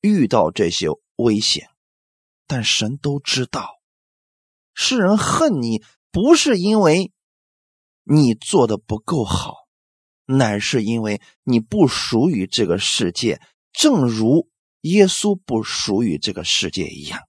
[0.00, 1.70] 遇到这些危险，
[2.46, 3.80] 但神都知道，
[4.74, 7.12] 世人恨你不是因为
[8.02, 9.54] 你做的不够好，
[10.26, 13.40] 乃是因为你不属于这个世界，
[13.72, 14.48] 正如
[14.80, 17.20] 耶稣不属于这个世界一样。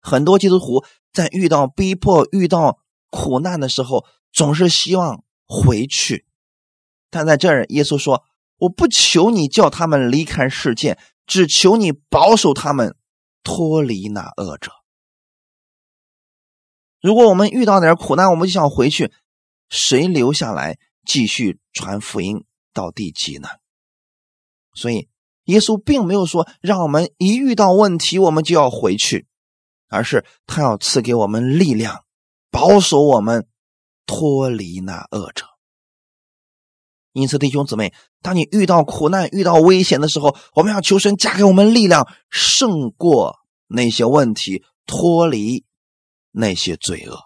[0.00, 0.84] 很多基督徒
[1.16, 6.26] 在遇到逼迫、遇到苦难的时候，总是希望回去，
[7.08, 8.24] 但在这儿，耶稣说。
[8.58, 12.96] 我不求你叫他们离开世界，只求你保守他们
[13.42, 14.72] 脱离那恶者。
[17.02, 19.12] 如果我们遇到点苦难，我们就想回去，
[19.68, 23.48] 谁留下来继续传福音到地极呢？
[24.72, 25.10] 所以，
[25.44, 29.26] 耶稣并没有说让我们一遇到问题我们就要回去，
[29.88, 32.04] 而是他要赐给我们力量，
[32.50, 33.46] 保守我们
[34.06, 35.46] 脱离那恶者。
[37.12, 45.64] 因此，弟兄姊妹，当你遇到苦难、遇到危险的时候，我们要求神加给我们力量，胜过那些问题，脱离
[46.30, 47.18] 那些罪恶。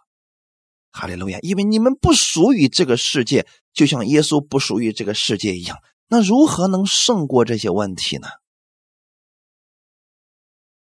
[0.92, 1.38] 哈利路亚！
[1.42, 5.78] 因为你们不属于这个世界，就像耶稣不属于这个世界一样。
[6.08, 8.28] 那如何能胜过这些问题呢？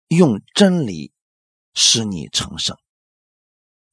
[0.07, 1.11] 用真理
[1.73, 2.77] 使你成圣。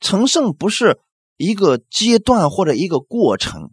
[0.00, 1.00] 成圣不是
[1.36, 3.72] 一个阶段或者一个过程。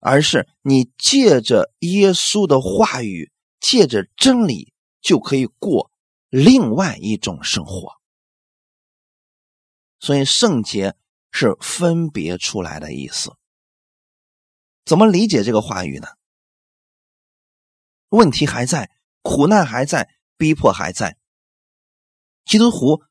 [0.00, 5.90] 而是你借着耶稣的话语，借着真理，就可以过
[6.28, 7.94] 另外一种生活。
[9.98, 10.94] 所以圣洁
[11.32, 13.34] 是分别出来的意思。
[14.84, 16.06] 怎么理解这个话语呢？
[18.10, 21.18] 问题还在，苦难还在，逼迫还在。
[22.48, 23.02] 基督徒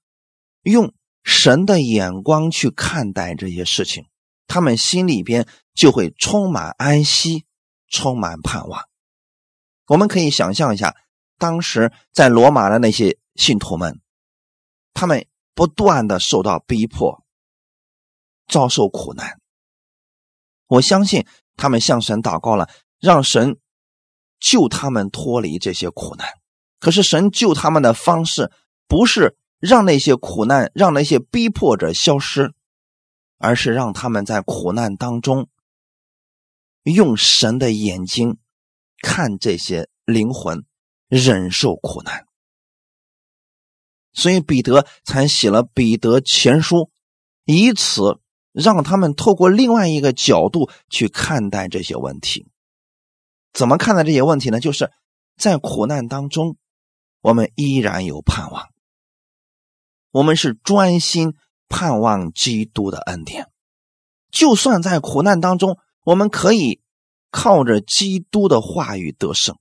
[0.64, 4.06] 用神的眼光去看待这些事情。
[4.48, 7.46] 他们心里边就会充满安息，
[7.88, 8.82] 充满盼望。
[9.88, 10.96] 我们可以想象一下，
[11.38, 14.02] 当时在罗马的那些信徒们，
[14.94, 17.24] 他们不断的受到逼迫，
[18.48, 19.40] 遭受苦难。
[20.68, 22.70] 我相信他们向神祷告了，
[23.00, 23.60] 让神
[24.40, 26.28] 救他们脱离这些苦难。
[26.80, 28.52] 可是神救他们的方式，
[28.88, 32.54] 不是让那些苦难、让那些逼迫者消失。
[33.40, 35.48] 而是让他们在苦难当中，
[36.82, 38.40] 用神的眼睛
[39.04, 40.66] 看这些灵魂，
[41.08, 42.26] 忍受苦难。
[44.12, 46.78] 所以彼得才写了《彼得前书》，
[47.46, 48.20] 以此
[48.54, 52.48] 让他们透过另外一个角度去看待这些问题。
[53.54, 54.60] 怎么看待这些问题呢？
[54.60, 54.92] 就是
[55.38, 56.58] 在苦难当中，
[57.22, 58.70] 我们依然有盼望，
[60.12, 61.36] 我们是专心。
[61.70, 63.50] 盼望基督的恩典，
[64.32, 66.80] 就算在苦难当中，我们可以
[67.30, 69.58] 靠着基督的话语得胜。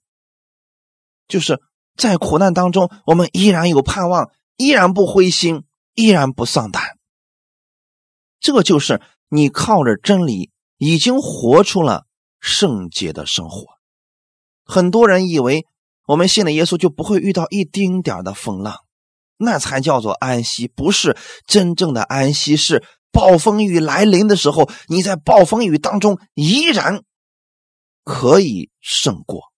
[1.26, 1.60] 就是
[1.96, 6.96] 在苦难当中，我们依然有盼望，依然不灰心，依然不丧胆。
[8.38, 12.06] 这就是你靠着真理，已经活出了
[12.38, 13.66] 圣洁的生活。
[14.62, 15.66] 很多人以为
[16.06, 18.85] 我们信了耶稣就不会遇到一丁点的风浪。
[19.36, 22.56] 那才叫做安息，不是真正的安息。
[22.56, 27.02] 是暴风雨来临的时候，你在暴风雨当中依然
[28.04, 29.52] 可以胜过，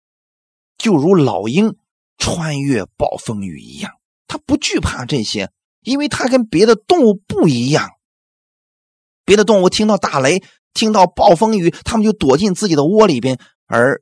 [0.76, 1.76] 就如老鹰
[2.16, 3.92] 穿越暴风雨一样，
[4.26, 5.50] 它不惧怕这些，
[5.82, 7.90] 因为它跟别的动物不一样。
[9.24, 14.00] 别的动物听到打雷、听到暴风雨，它们就躲进自己的窝里边，而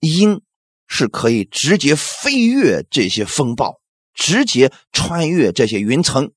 [0.00, 0.42] 鹰
[0.86, 3.79] 是可以直接飞越这些风暴。
[4.20, 6.32] 直接穿越这些云层，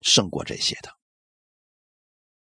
[0.00, 0.96] 胜过这些的。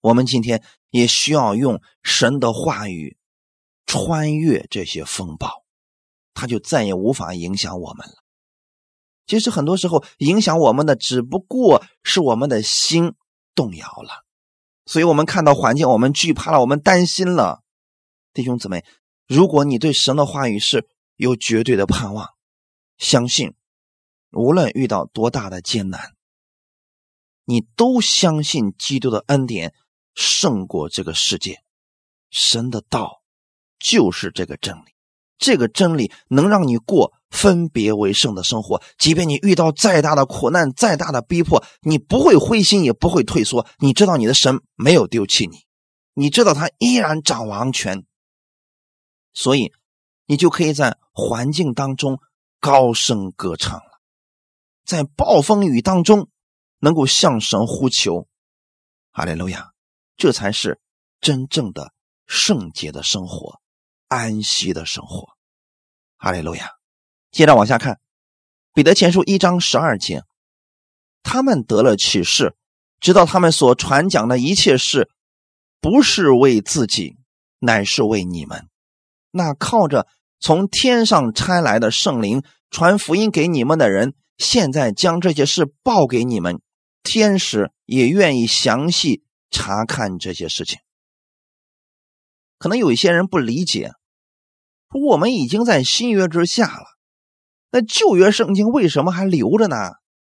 [0.01, 3.19] 我们今天也需要用神的话语
[3.85, 5.63] 穿越这些风暴，
[6.33, 8.15] 它就再也无法影响我们了。
[9.27, 13.13] 其实很多时候，影响我们的只不过是我们的心
[13.55, 14.25] 动摇了。
[14.87, 17.63] 所以，我们看到环境，我们惧怕了，我们担心了。
[18.33, 18.87] 弟兄姊妹，
[19.27, 22.31] 如果你对神的话语是有绝对的盼望，
[22.97, 23.56] 相信。
[24.37, 26.13] 无论遇到多大的艰难，
[27.45, 29.75] 你都相信基督的恩典
[30.15, 31.63] 胜过这个世界。
[32.31, 33.23] 神的道
[33.79, 34.95] 就是这个真理，
[35.39, 38.83] 这个真理能让你过分别为圣的生活。
[38.99, 43.67] 即便你遇到再大的苦难、再大的逼迫，你不会灰心，也不会退缩。
[43.79, 45.59] 你知道你的神没有丢弃你，
[46.15, 48.05] 你知道他依然掌王权，
[49.33, 49.73] 所以
[50.27, 52.19] 你就可以在环境当中
[52.61, 53.96] 高声歌唱了。
[54.87, 56.31] 在暴风雨当中，
[56.79, 58.29] 能够向神呼求，
[59.11, 59.73] 哈利路亚，
[60.17, 60.81] 这才是
[61.21, 61.93] 真正的
[62.27, 63.61] 圣洁的生活，
[64.07, 65.31] 安息的生活，
[66.17, 66.71] 哈利路亚。
[67.33, 67.99] 接着往下看，
[68.73, 70.23] 彼得前书一章十二节，
[71.25, 72.55] 他们得了启示，
[73.01, 75.11] 知道他们所传讲的一切事，
[75.81, 77.17] 不是为自己，
[77.59, 78.69] 乃是为你们。
[79.33, 80.07] 那靠着
[80.39, 86.61] 从天上差来的圣灵传福音给你们的人，现在将这些事报给你们，
[87.03, 90.79] 天使也愿意详细查看这些事情。
[92.59, 93.93] 可能有一些人不理解，
[94.91, 96.87] 说我们已经在新约之下了，
[97.71, 99.77] 那旧约圣经为什么还留着呢？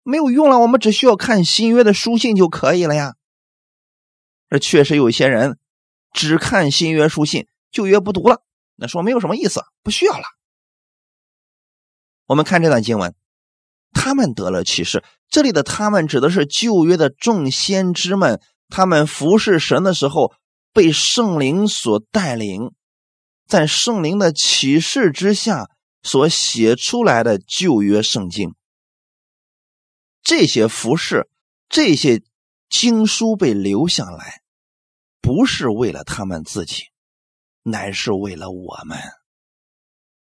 [0.03, 3.15] 没有用了，我们只需要看新约的书信就可以了呀。
[4.49, 5.59] 这确实有一些人
[6.13, 8.41] 只看新约书信，旧约不读了，
[8.75, 10.23] 那说没有什么意思，不需要了。
[12.25, 13.13] 我们看这段经文，
[13.93, 20.33] 他们得了启示，这里的他们指的是旧约的众先知们，他们服侍神的时候。
[20.73, 22.71] 被圣灵所带领，
[23.47, 25.71] 在圣灵的启示之下
[26.03, 28.53] 所写出来的旧约圣经，
[30.21, 31.27] 这些服饰、
[31.67, 32.21] 这些
[32.69, 34.41] 经书被留下来，
[35.19, 36.83] 不是为了他们自己，
[37.63, 38.99] 乃是为了我们，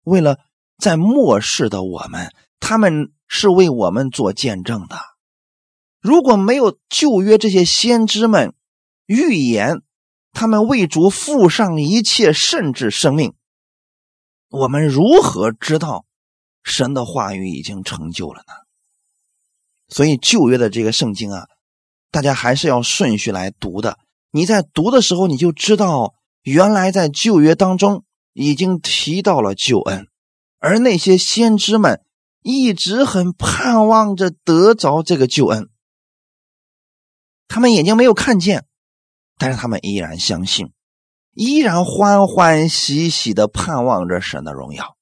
[0.02, 0.40] 为了
[0.76, 2.30] 在末世的我们，
[2.61, 4.96] 他们是为我们做见证的。
[6.00, 8.54] 如果没有旧约这些先知们
[9.06, 9.82] 预言，
[10.32, 13.34] 他们为主付上一切，甚至生命。
[14.50, 16.04] 我们如何知道
[16.62, 18.52] 神的话语已经成就了呢？
[19.88, 21.46] 所以旧约的这个圣经啊，
[22.10, 23.98] 大家还是要顺序来读的。
[24.30, 30.08] 你在读的时候，你就知道原来在旧约当中已经提到了救恩，
[30.58, 32.02] 而那些先知们
[32.45, 35.70] 一直很盼望着得着这个救恩，
[37.49, 38.66] 他们眼睛没有看见。
[39.38, 40.74] 但是他们依然相信，
[41.32, 44.99] 依然欢欢喜喜的盼望着神的荣耀。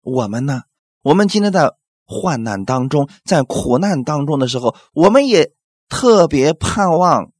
[0.00, 0.64] 我们呢？
[1.02, 5.54] 我们今天在患难当中，在苦难当中的时候，我们也
[5.88, 7.30] 特别盼望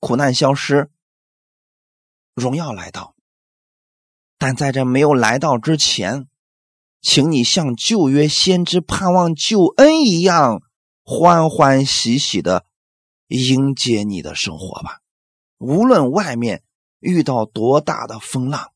[0.00, 0.90] 苦难消失，
[2.34, 3.14] 荣耀来到。
[4.38, 6.26] 但在这没有来到之前，
[7.00, 10.62] 请你像旧约先知盼望救恩一样，
[11.02, 12.64] 欢欢喜喜的。
[13.28, 15.00] 迎接你的生活吧，
[15.58, 16.62] 无论外面
[17.00, 18.70] 遇到多大的风浪，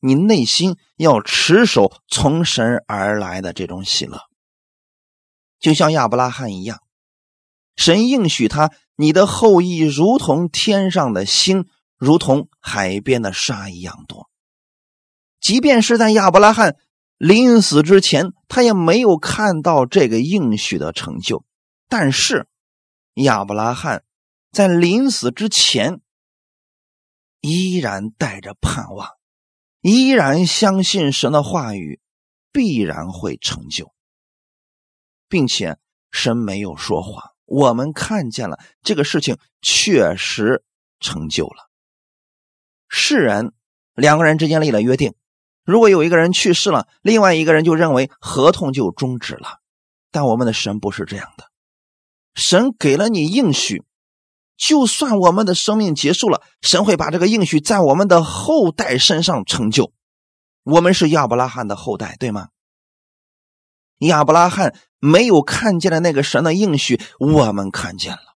[0.00, 4.22] 你内心要持守从神而来的这种喜乐，
[5.58, 6.80] 就像亚伯拉罕一样，
[7.76, 11.66] 神应许他，你的后裔如同天上的星，
[11.98, 14.30] 如同海边的沙一样多。
[15.40, 16.76] 即便是在亚伯拉罕
[17.20, 21.44] 临死之前，他也没有看到这个应许的成就，
[21.86, 22.48] 但是。
[23.14, 24.04] 亚伯拉罕
[24.52, 26.00] 在临死之前，
[27.40, 29.10] 依然带着盼望，
[29.82, 32.00] 依然相信神的话语
[32.52, 33.92] 必然会成就，
[35.28, 35.76] 并且
[36.10, 40.62] 神没有说谎，我们看见了这个事情确实
[41.00, 41.68] 成就了。
[42.88, 43.52] 世人
[43.92, 45.14] 两个人之间立了约定，
[45.70, 49.60] 如果有一个人去世了，另外一个人就认为合同就终止了，
[50.10, 51.44] 但我们的神不是这样的。
[52.34, 53.84] 神给了你应许，
[54.56, 59.92] 就算我们的生命结束了，神会把这个应许在我们的后代身上成就。
[60.64, 62.48] 我们是亚伯拉罕的后代，对吗？
[63.98, 68.34] 亚伯拉罕没有看见的那个神的应许，我们看见了。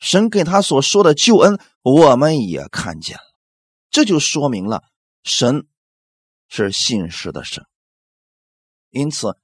[0.00, 3.22] 神给他所说的救恩，我们也看见了。
[3.90, 4.82] 这就说明了
[5.22, 5.66] 神
[6.48, 7.64] 是信实的神。
[8.90, 9.38] 因此，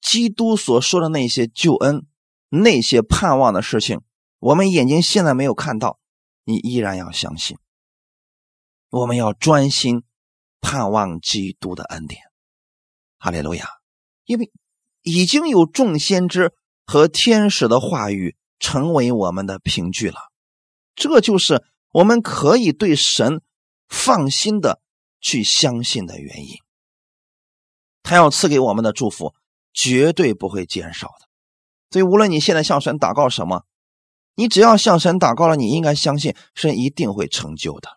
[0.00, 2.06] 基督所说的那些救恩。
[2.50, 4.02] 那些盼望的事情，
[4.38, 5.98] 我们眼睛现在没有看到，
[6.44, 7.58] 你依然要相信。
[8.90, 10.04] 我们要专心
[10.60, 12.20] 盼望基督的恩典，
[13.18, 13.68] 哈利路亚！
[14.24, 14.52] 因为
[15.02, 16.54] 已经有众先知
[16.86, 20.20] 和天使的话语成为我们的凭据了，
[20.94, 23.42] 这就是我们可以对神
[23.88, 24.80] 放心的
[25.24, 26.58] 去相信的原因。
[28.02, 29.34] 他要赐给我们的祝福，
[29.72, 31.26] 绝对不会减少的。
[31.90, 33.64] 所以，无论你现在向神祷告什么，
[34.34, 37.88] 你只要向神祷告了，你应该相信神一定会成就的，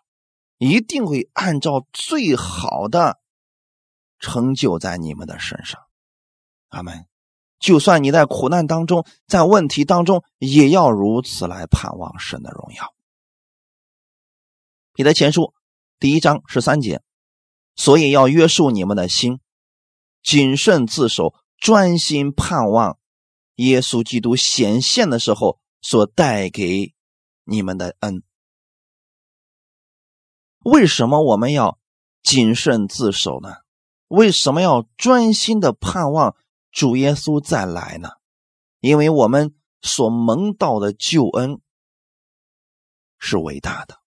[0.56, 3.20] 一定会按照最好的
[4.18, 5.82] 成就在你们的身上。
[6.68, 7.06] 阿门。
[7.58, 12.94] 就算你在苦难当中，在问题当中，也要如此来盼望神的荣耀。
[14.94, 15.52] 彼得前书
[15.98, 17.02] 第一章十三节，
[17.78, 19.40] 所以要约束你们的心，
[20.22, 22.98] 谨慎自守，专心盼望。
[23.54, 26.94] 耶稣基督显现的时候所带给
[27.44, 28.22] 你们的恩，
[30.60, 31.78] 为什么我们要
[32.22, 33.56] 谨慎自守呢？
[34.08, 36.36] 为什么要专心的盼望
[36.70, 38.10] 主耶稣再来呢？
[38.80, 41.60] 因为我们所蒙到的救恩
[43.18, 44.00] 是伟大的。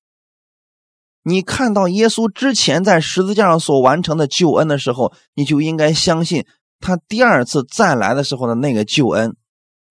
[1.24, 6.47] 你看到耶稣之前在十字架上所完成的救恩的时候，你就应该相信
[6.80, 9.38] 他第二次再来的时候的那个救恩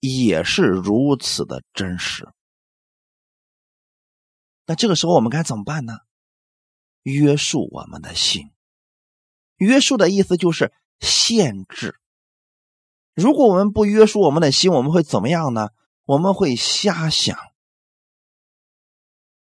[0.00, 2.28] 也是如此的真实。
[4.66, 5.98] 那这个时候我们该怎么办呢？
[7.02, 8.50] 约束我们的心。
[9.56, 12.00] 约束的意思就是限制。
[13.14, 15.68] 如果我们不约束我们的心，我们会怎么样呢？
[16.04, 17.38] 我们会瞎想。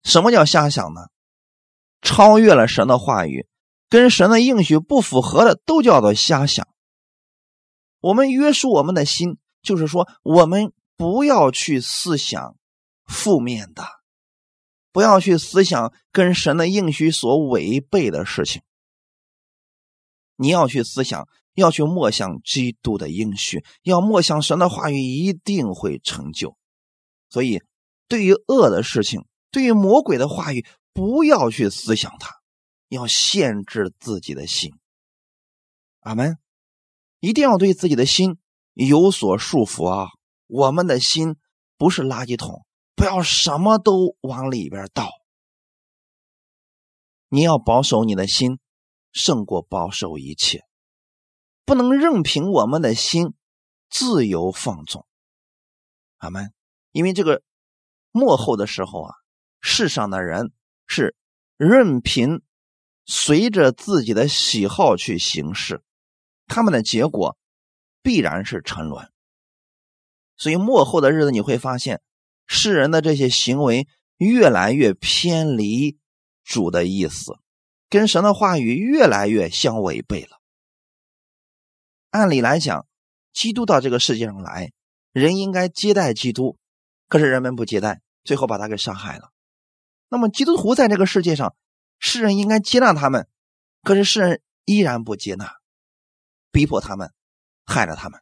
[0.03, 1.07] 什么叫瞎想呢？
[2.05, 3.47] 超越了神的话语，
[3.89, 6.65] 跟神的应许不符合的，都叫做瞎想。
[7.99, 12.55] 我们约束我们的心，就是说，我们不要去思想
[13.05, 13.83] 负面的，
[14.91, 18.61] 不要去思想跟神的应许所违背的事情。
[20.35, 26.55] 你要去思想，要去默想基督的应许，要默想神的话语一定会成就。
[27.29, 27.63] 所以，
[28.07, 30.63] 对于恶的事情，对于魔鬼的话语。
[30.95, 32.37] 不要去思想它，
[32.87, 34.71] 要限制自己的心。
[35.99, 36.39] 阿门！
[37.19, 38.39] 一定要对自己的心
[38.71, 40.07] 有所束缚啊！
[40.47, 41.35] 我们的心
[41.75, 42.65] 不是垃圾桶，
[42.95, 45.09] 不要什么都往里边倒。
[47.27, 48.59] 你要保守你的心，
[49.11, 50.63] 胜过保守一切。
[51.65, 53.33] 不能任凭我们的心
[53.89, 55.05] 自由放纵。
[56.19, 56.53] 阿门！
[56.93, 57.43] 因为这个
[58.11, 59.15] 幕后的时候啊，
[59.59, 60.53] 世上的人。
[60.87, 61.15] 是
[61.57, 62.41] 任凭
[63.05, 65.81] 随着自己的喜好去行事，
[66.47, 67.37] 他们的结果
[68.01, 69.11] 必然是沉沦。
[70.37, 72.01] 所以末后的日子你会发现，
[72.47, 75.97] 世人的这些行为越来越偏离
[76.43, 77.39] 主的意思，
[77.89, 80.41] 跟神的话语越来越相违背了。
[82.09, 82.85] 按理来讲，
[83.33, 84.71] 基督到这个世界上来，
[85.11, 86.57] 人应该接待基督，
[87.07, 89.31] 可是人们不接待，最后把他给杀害了。
[90.15, 91.55] 那么，基督徒在这个世界上，
[91.99, 93.27] 世人应该接纳他们，
[93.83, 95.55] 可是世人依然不接纳，
[96.53, 97.11] 逼迫他们，
[97.65, 98.21] 害了他们。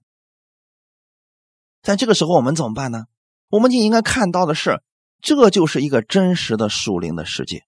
[1.83, 3.05] 在这个时候，我们怎么办呢？
[3.49, 4.81] 我们就应该看到的是，
[5.21, 7.63] 这就是一个真实的属灵的世界。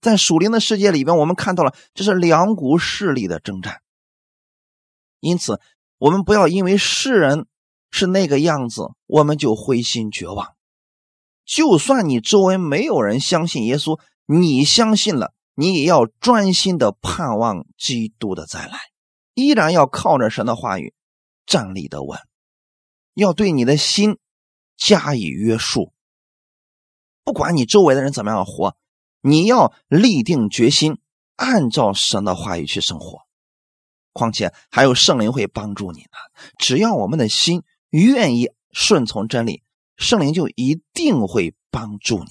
[0.00, 3.82] 在属灵的世界里边，我们看到了这是两股势力的征战。
[5.18, 5.60] 因此，
[5.98, 7.46] 我们不要因为世人
[7.90, 10.54] 是那个样子，我们就灰心绝望。
[11.50, 18.78] 就算你周围没有人相信耶稣，你相信了，你也要专心的盼望基督的再来，
[19.34, 20.94] 依然要靠着神的话语
[21.46, 22.20] 站立的稳，
[23.14, 24.18] 要对你的心
[24.76, 25.92] 加以约束。
[27.24, 28.76] 不管你周围的人怎么样活，
[29.20, 30.98] 你要立定决心，
[31.34, 33.22] 按照神的话语去生活。
[34.12, 36.16] 况且还有圣灵会帮助你呢。
[36.58, 39.64] 只要我们的心愿意顺从真理。
[40.00, 42.30] 圣灵就一定会帮助你，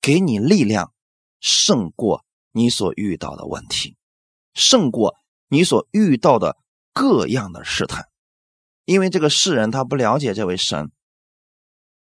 [0.00, 0.94] 给你力量，
[1.40, 3.96] 胜过你所遇到的问题，
[4.54, 5.16] 胜过
[5.48, 6.56] 你所遇到的
[6.94, 8.06] 各样的试探。
[8.86, 10.90] 因为这个世人他不了解这位神，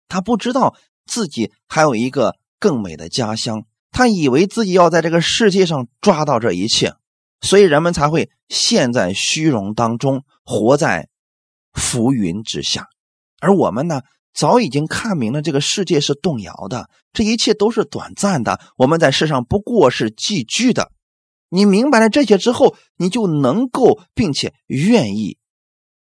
[0.08, 6.94] 他不知道自己还有一个更美的家乡，他以为自己要在这个世界上抓到这一切，
[7.42, 11.10] 所以人们才会陷在虚荣当中，活在
[11.74, 12.88] 浮云之下。
[13.40, 14.02] 而我们呢？
[14.34, 18.60] 早已经看明了，这个世界是动摇的，这一切都是短暂的。
[18.78, 20.92] 我们在世上不过是寄居的。
[21.50, 25.40] 你明白了这些之后，你就能够并且愿意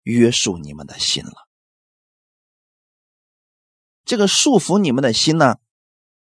[0.04, 1.32] 约束你们的心了。
[4.04, 5.56] 这个束缚你们的心呢，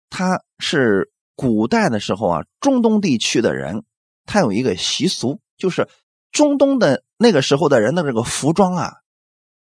[0.09, 3.83] 它是古代的时候啊，中东地区的人
[4.25, 5.87] 他有一个习俗，就是
[6.31, 8.93] 中东的那个时候的人的这个服装啊，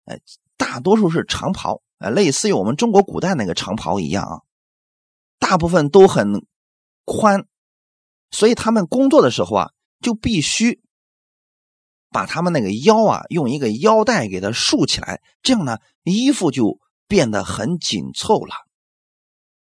[0.05, 0.19] 哎，
[0.57, 1.81] 大多数是长袍。
[1.99, 4.41] 呃，类似于我们中国古代那个长袍一样啊，
[5.39, 6.45] 大部分都很
[7.05, 7.47] 宽，
[8.31, 9.71] 所以他们工作的时候啊，
[10.01, 10.81] 就必须
[12.09, 18.53] 把他们那个腰啊，用一个腰带给它束起来，这样呢，衣服就变得很紧凑了。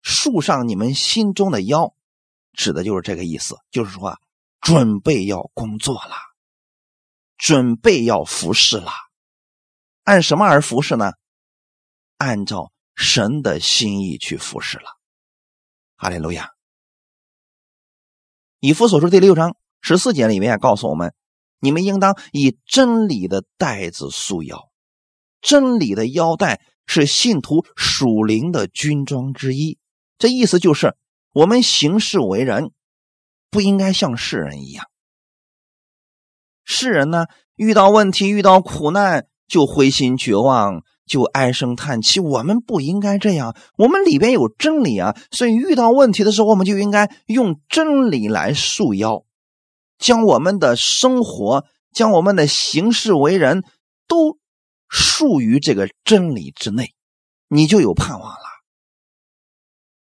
[0.01, 1.95] 束上你们心中的腰，
[2.53, 4.19] 指的就是这个意思，就是说，
[4.61, 6.15] 准备要工作了，
[7.37, 8.91] 准备要服侍了，
[10.03, 11.13] 按什么而服侍呢？
[12.17, 14.85] 按照神的心意去服侍了，
[15.95, 16.51] 哈利路亚。
[18.59, 21.13] 以弗所书第六章十四节里面告诉我们：
[21.59, 24.69] 你们应当以真理的带子束腰。
[25.41, 29.77] 真理的腰带是信徒属灵的军装之一。
[30.17, 30.95] 这意思就是，
[31.33, 32.71] 我们行事为人
[33.51, 34.89] 不应该像世人一样。
[36.63, 42.19] 世人呢，遇到问题、遇到苦难就灰心绝望，就唉声叹气。
[42.19, 45.15] 我们不应该这样，我们里边有真理啊！
[45.31, 49.23] 所以遇到问题的时候，我们就应该用真理来束腰，
[49.97, 53.63] 将我们的生活、将我们的行事为人
[54.07, 54.37] 都
[54.89, 56.93] 束于这个真理之内，
[57.47, 58.45] 你就有盼望了。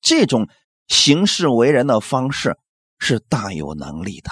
[0.02, 0.48] 这种
[0.88, 2.58] 行事为人的方式
[2.98, 4.32] 是大有能力的。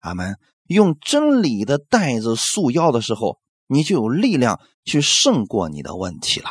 [0.00, 0.36] 阿门。
[0.68, 6.50] 用真理的带子束腰的时候，你就有力量去胜过你的问题了，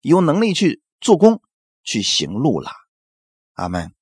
[0.00, 1.42] 有能力去做工、
[1.82, 2.70] 去行路了。
[3.54, 3.92] 阿门。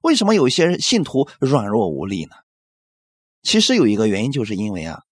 [0.00, 2.36] 为什么有一些信徒软弱无力呢？
[3.42, 5.02] 其实有一个原因，就是因为啊，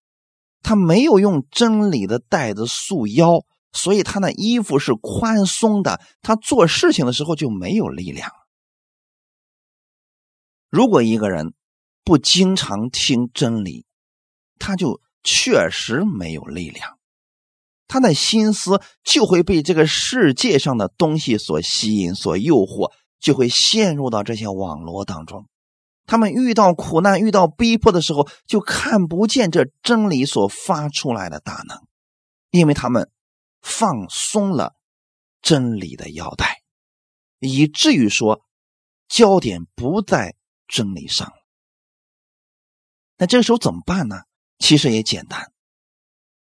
[0.63, 8.31] 他没有用真理的带子束腰，所以他那衣服是宽松的，他做事情的时候就没有力量。
[10.71, 11.53] 如果一个人，
[12.05, 13.87] 不经常听真理，
[14.59, 17.01] 他就确实没有力量，
[17.89, 25.49] 他的心思就会被这个世界上的东西所吸引、所诱惑，就会陷入到这些网络当中。
[26.07, 31.83] 他们遇到苦难、遇到逼迫的时候，就看不见这真理所发出来的大能，
[32.53, 33.11] 因为他们
[33.61, 34.77] 放松了
[35.43, 36.63] 真理的腰带，
[37.41, 38.43] 以至于说
[39.09, 40.37] 焦点不在
[40.69, 41.33] 真理上。
[43.17, 44.23] 那这个时候怎么办呢？
[44.59, 45.53] 其实也简单，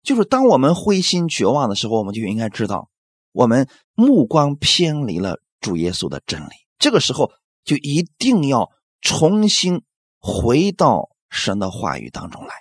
[0.02, 2.90] 就是当我们灰心绝望的时候，我们就应该知道，
[3.32, 6.52] 我们目光偏离了主耶稣的真理。
[6.78, 7.32] 这个时候
[7.64, 9.84] 就一定要重新
[10.20, 12.54] 回到神的话语当中来。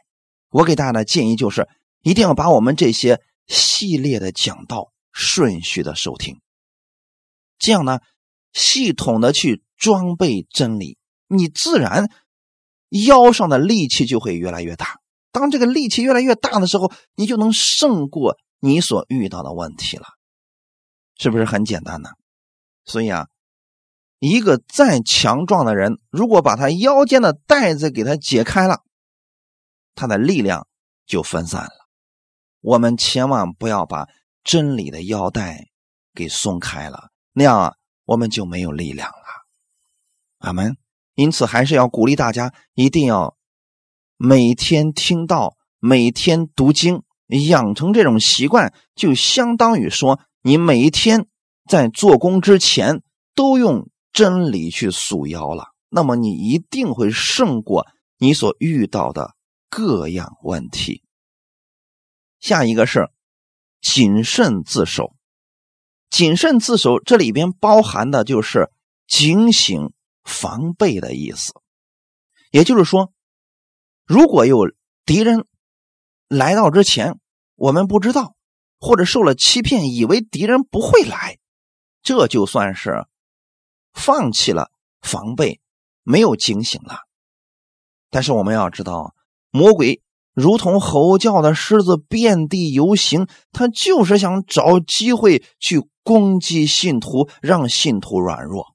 [0.51, 1.68] 我给大家的建议就是，
[2.03, 6.40] 一定要把我们这些系列的讲道顺序的收听，
[7.59, 7.99] 这样呢，
[8.53, 12.11] 系统的去装备真理，你自然。
[13.07, 15.01] 腰上的力气就会越来越大。
[15.32, 20.06] 当这个力气越来越大的时候，你就能胜过你所遇到的问题了，
[21.18, 22.10] 是不是很简单呢？
[22.84, 23.26] 所以啊，
[24.18, 28.82] 一个再强壮的人，如果把他腰间的带子给他解开了，
[29.94, 30.68] 他的力量
[31.06, 31.70] 就分散了。
[32.60, 34.06] 我们千万不要把
[34.44, 35.66] 真理的腰带
[36.14, 37.74] 给松开了，那样啊，
[38.04, 39.16] 我们就没有力量了。
[40.38, 40.76] 阿门。
[41.14, 43.36] 因此，还是要鼓励大家，一定要
[44.24, 51.26] 每天听到，每天读经，养成这种习惯，就相当于说，你每一天
[51.68, 53.02] 在做工之前
[53.34, 55.70] 都用真理去束腰了。
[55.88, 59.34] 那么，你一定会胜过你所遇到的
[59.68, 61.02] 各样问题。
[62.38, 63.10] 下一个是
[63.80, 65.16] 谨慎自守，
[66.10, 68.70] 谨慎自守，这里边包含的就是
[69.08, 69.92] 警醒。
[70.22, 71.52] 防备的意思，
[72.52, 73.11] 也就是说，
[74.05, 74.70] 如果有
[75.07, 75.46] 敌人
[76.28, 77.18] 来到之前，
[77.55, 78.34] 我们不知道，
[78.80, 81.38] 或者受了欺骗，以为敌人不会来，
[82.03, 83.07] 这就算是
[83.92, 85.61] 放弃了防备，
[86.03, 87.00] 没有警醒了。
[88.11, 89.14] 但是我们要知道，
[89.50, 90.03] 魔鬼
[90.34, 98.71] 如同吼叫的狮子，遍地游行，他就是想找机会去攻击信徒，让信徒软弱。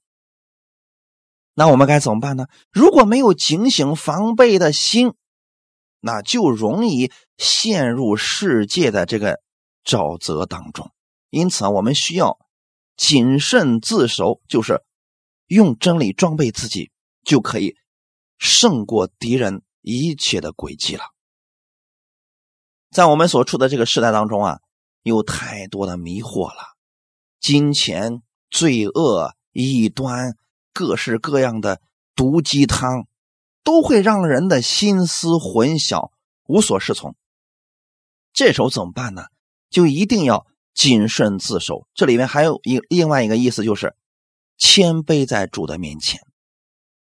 [1.58, 2.46] 那我们该怎么办呢？
[2.70, 5.14] 如果没有警醒防备的心，
[5.98, 9.40] 那就容易陷入世界的这个
[9.84, 10.92] 沼泽当中。
[11.30, 12.38] 因此啊，我们需要
[12.96, 14.84] 谨慎自守，就是
[15.48, 16.92] 用真理装备自己，
[17.24, 17.74] 就可以
[18.38, 21.06] 胜过敌人一切的诡计了。
[22.92, 24.60] 在我们所处的这个时代当中啊，
[25.02, 26.76] 有太多的迷惑了，
[27.40, 30.36] 金钱、罪恶、异端。
[30.78, 31.80] 各式各样的
[32.14, 33.08] 毒鸡汤，
[33.64, 36.12] 都会让人的心思混淆，
[36.46, 37.16] 无所适从。
[38.32, 39.24] 这时候怎么办呢？
[39.70, 41.88] 就一定要谨慎自守。
[41.94, 43.96] 这里面还有一另外一个意思，就是
[44.56, 46.20] 谦卑在主的面前，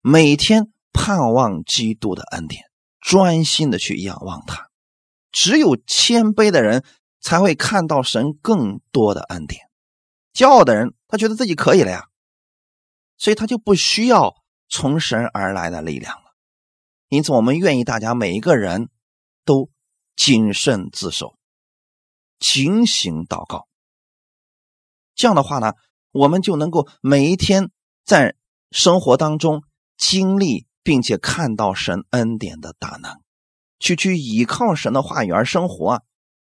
[0.02, 2.66] 每天盼望基督的恩典，
[3.00, 4.68] 专心的去仰望他。
[5.32, 6.84] 只有谦卑的人
[7.22, 9.62] 才会看到神更多的恩典。
[10.34, 12.10] 骄傲的人，他觉得自己可以了呀。
[13.22, 14.34] 所以他就不需要
[14.68, 16.34] 从神而来的力量了，
[17.08, 18.90] 因此我们愿意大家每一个人
[19.46, 19.70] 都
[20.16, 21.38] 谨慎自守，
[22.40, 23.68] 警醒祷告。
[25.14, 25.74] 这样的话呢，
[26.12, 27.70] 我们就能够每一天
[28.04, 28.36] 在
[28.72, 29.62] 生活当中
[29.98, 33.22] 经历并且看到神恩典的大能，
[33.78, 36.04] 去去依靠神的话语而生活，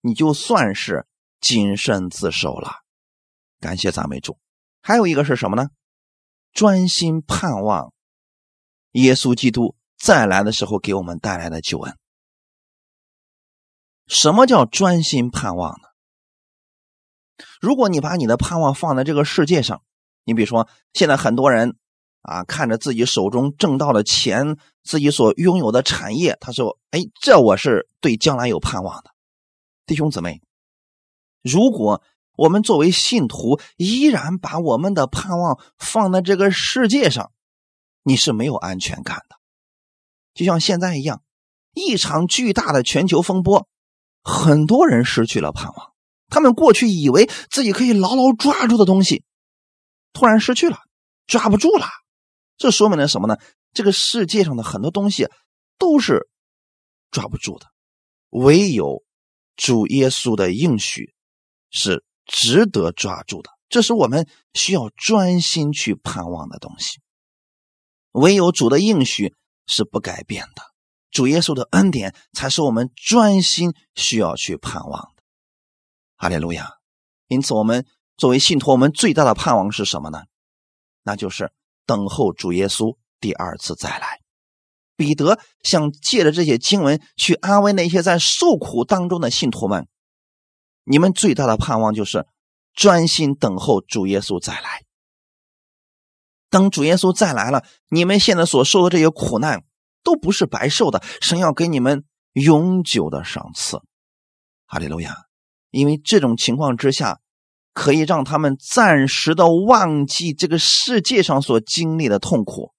[0.03, 1.09] 你就算是
[1.41, 2.85] 谨慎自守了。
[3.59, 4.39] 感谢赞美主。
[4.81, 5.71] 还有一个是什么呢？
[6.53, 7.93] 专心盼望
[8.93, 11.97] 耶稣基督再来的时候给我们带来的救恩。
[14.07, 15.89] 什么叫专心盼望呢？
[17.61, 19.83] 如果你把你的盼望放在这个世界上，
[20.25, 21.77] 你比如说现在很多人
[22.23, 29.11] 啊，看着自己手中挣到的钱，自己所拥有的产业，他说：“哎，这我是对将来有盼望的。”
[29.87, 30.43] 弟兄姊妹，
[31.43, 32.03] 如果
[32.41, 37.33] 我们作为信徒依然把我们的盼望放在这个世界上，
[38.03, 39.37] 你是没有安全感的。
[40.33, 41.23] 就像现在一样，
[41.75, 43.69] 一场巨大的全球风波，
[44.23, 45.93] 很多人失去了盼望。
[46.31, 49.23] 他们过去以为自己可以牢牢抓住的东西，
[50.15, 50.79] 突然失去了，
[51.27, 51.87] 抓不住了。
[52.57, 53.37] 这说明了什么呢？
[53.75, 55.29] 这个世界上的很多东西
[55.77, 56.27] 都是
[57.11, 57.67] 抓不住的，
[58.31, 59.03] 唯有
[59.57, 61.13] 主耶稣的应许
[61.69, 63.51] 是值得抓住的。
[63.69, 67.01] 这是我们需要专心去盼望的东西。
[68.13, 69.35] 唯有主的应许
[69.67, 70.63] 是不改变的，
[71.11, 75.23] 主耶稣的恩典才是我们专心需要去盼望的。
[76.17, 76.69] 哈利路亚！
[77.29, 80.25] 因此，我们作为信徒，我们最大的盼望是什么呢？
[81.03, 81.53] 那就是
[81.87, 84.21] 等候主耶稣第二次再来。
[84.97, 89.89] 彼得想借着这些经文去安慰那些在受苦当中的信徒们：
[90.91, 92.27] 你们最大的盼望就是
[92.75, 94.83] 专心等候主耶稣再来。
[96.49, 99.65] 等主耶稣再来了，你们现在所受的这些苦难
[100.03, 103.81] 都不是白受的，神要给你们永久的赏赐。
[104.67, 105.15] 哈利路亚！
[105.71, 107.21] 因为这种情况之下，
[107.73, 112.73] 可以让他们暂时的忘记这个世界上所经历的痛苦，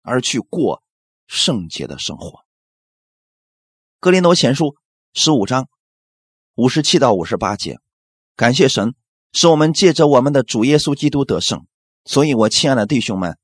[0.00, 0.82] 而去过
[1.26, 2.40] 圣洁的生活。
[3.98, 4.76] 格林多前书
[5.12, 5.68] 十五章
[6.54, 7.78] 五十七到五十八节，
[8.36, 8.94] 感谢神，
[9.32, 11.66] 使我们借着我们的主耶稣基督得胜。
[12.04, 13.38] 所以，我亲爱的弟兄们，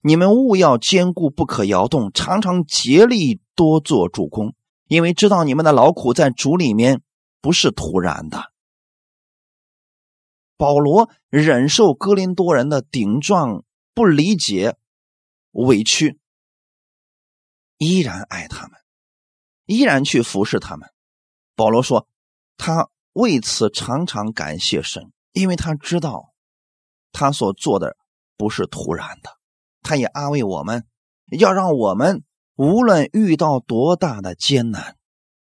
[0.00, 4.54] 你们务要坚固，不可摇动，常常竭力多做主公，
[4.88, 7.02] 因为知道你们的劳苦在主里面。
[7.42, 8.52] 不是突然的。
[10.58, 14.76] 保罗忍受哥林多人的顶撞、不理解、
[15.52, 16.20] 委屈，
[17.78, 18.78] 依然爱他们，
[19.64, 20.90] 依然去服侍他们。
[21.56, 22.06] 保罗说，
[22.62, 26.34] 他为此常常感谢神，因为他知道
[27.10, 27.96] 他所做的
[28.36, 29.30] 不是突然的。
[29.80, 30.86] 他也安慰我们，
[31.38, 32.22] 要让我们
[32.56, 34.98] 无论遇到多大的艰难。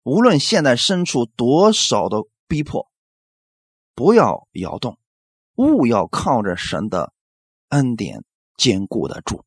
[0.02, 2.90] 无论现在身处多少的逼迫，
[3.94, 4.98] 不要摇动，
[5.54, 7.12] 勿要靠着神的
[7.68, 8.24] 恩典
[8.56, 9.44] 坚固的住，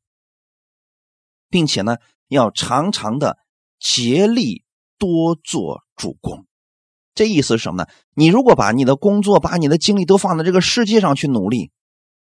[1.50, 1.98] 并且呢，
[2.30, 3.38] 要常常的
[3.80, 4.64] 竭力
[4.98, 6.46] 多做主公。
[7.20, 7.90] 这意思是什么呢？
[8.14, 11.70] 你如果把你的工作、把你的精力都放在这个世界上去努力，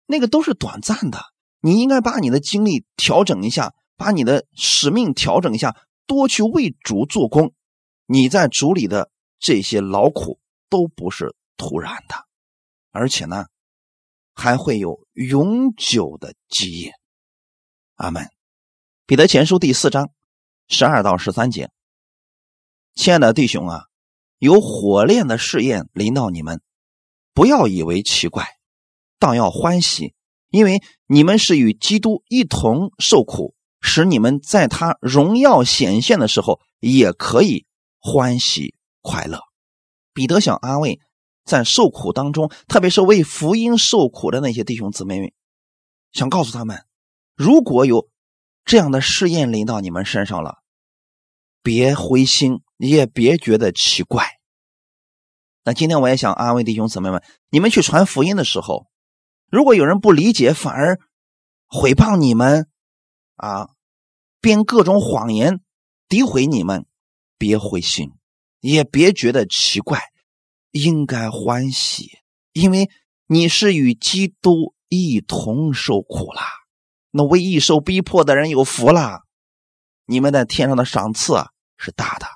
[0.07, 1.19] 那个都是短暂的。
[1.59, 5.77] 你应该把你的精力调整一下，把你的使命调整一下，
[6.07, 7.53] 多去为主做工。
[8.07, 9.11] 你在主里的
[9.41, 10.39] 这些劳苦
[10.71, 12.15] 都不是突然的，
[12.93, 13.47] 而且呢，
[14.35, 16.93] 还会有永久的基业。
[17.97, 18.31] 阿门。
[19.05, 20.13] 彼得前书第四章
[20.69, 21.73] 十二到十三节，
[22.95, 23.87] 亲爱的弟兄啊，
[24.39, 26.61] 有火炼的试验临到你们，
[27.33, 28.47] 不要以为奇怪，
[29.19, 30.15] 倒要欢喜，
[30.51, 37.67] 因为你们是与基督一同受苦，使你们在他荣耀显现的时候也可以。
[37.99, 39.41] 欢喜快乐，
[40.13, 41.01] 彼得想安慰
[41.45, 45.33] 在受苦当中，特别是为福音受苦的那些弟兄姊妹们，
[46.13, 46.85] 想告诉他们：
[47.35, 48.09] 如果有
[48.65, 50.59] 这样的试验临到你们身上了，
[51.65, 54.27] 别灰心，也别觉得奇怪。
[55.65, 58.87] 那今天我也想安慰弟兄姊妹们：你们去传福音的时候，
[59.51, 60.99] 如果有人不理解，反而
[61.67, 62.69] 毁谤你们，
[63.37, 63.69] 啊，
[64.41, 65.61] 编各种谎言
[66.09, 66.87] 诋毁你们。
[67.39, 68.13] 别灰心，
[68.61, 70.01] 也别觉得奇怪，
[70.71, 72.21] 应该欢喜，
[72.55, 72.89] 因为
[73.27, 76.43] 你是与基督一同受苦啦。
[77.11, 79.21] 那为义受逼迫的人有福了，
[80.07, 81.35] 你们在天上的赏赐
[81.77, 82.27] 是大的。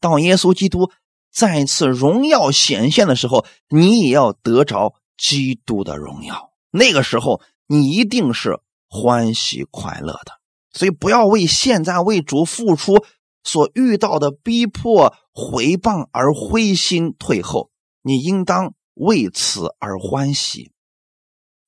[0.00, 0.90] 当耶稣基督
[1.30, 6.52] 再次荣耀显现的时候，你也要得着基督的荣耀。
[6.70, 10.38] 那个时候，你一定是欢喜快乐的。
[10.72, 13.04] 所以，不要为现在为主付出
[13.42, 17.70] 所遇到的逼迫、回谤而灰心退后。
[18.02, 20.72] 你应当为此而欢喜，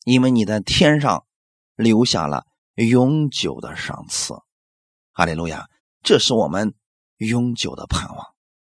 [0.04, 1.24] 因为你在天上
[1.74, 2.44] 留下了
[2.76, 4.34] 永久的赏赐。
[5.12, 5.68] 哈利路亚！
[6.02, 6.72] 这是我们
[7.20, 8.26] 永久的盼望。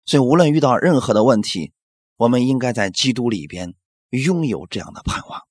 [0.06, 1.74] 所以，无论遇到任何的问题，
[2.16, 3.74] 我们应该在基督里边
[4.10, 5.42] 拥有这样的盼望。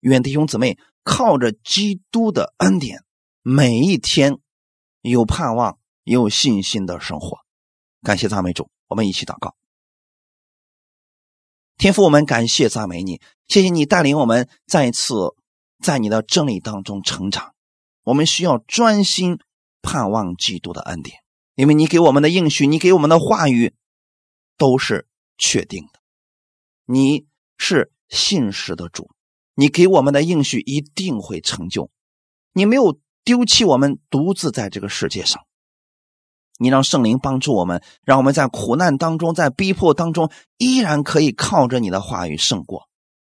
[0.00, 3.04] 愿弟兄姊妹靠着基督的恩典。
[3.46, 4.38] 每一天
[5.02, 7.40] 有盼望、有信心的生活，
[8.02, 9.54] 感谢赞美主，我们一起祷告。
[11.76, 15.14] 天父，我们感谢赞美你，谢谢你带领我们再一次
[15.82, 17.54] 在你的真理当中成长。
[18.04, 19.38] 我们需要专心
[19.82, 21.18] 盼望基督的恩典，
[21.54, 23.74] 因为你给我们的应许，你给我们的话语
[24.56, 25.06] 都是
[25.38, 26.00] 确定的。
[26.84, 27.26] 你
[27.56, 29.10] 是信实的主，
[29.54, 31.90] 你给我们的应许一定会成就。
[32.52, 35.44] 你没有丢弃我们，独自在这个世界上。
[36.56, 42.88] 你让圣灵帮助我们，让我们在苦难当中，在逼迫当中，依然可以靠着你的话语胜过。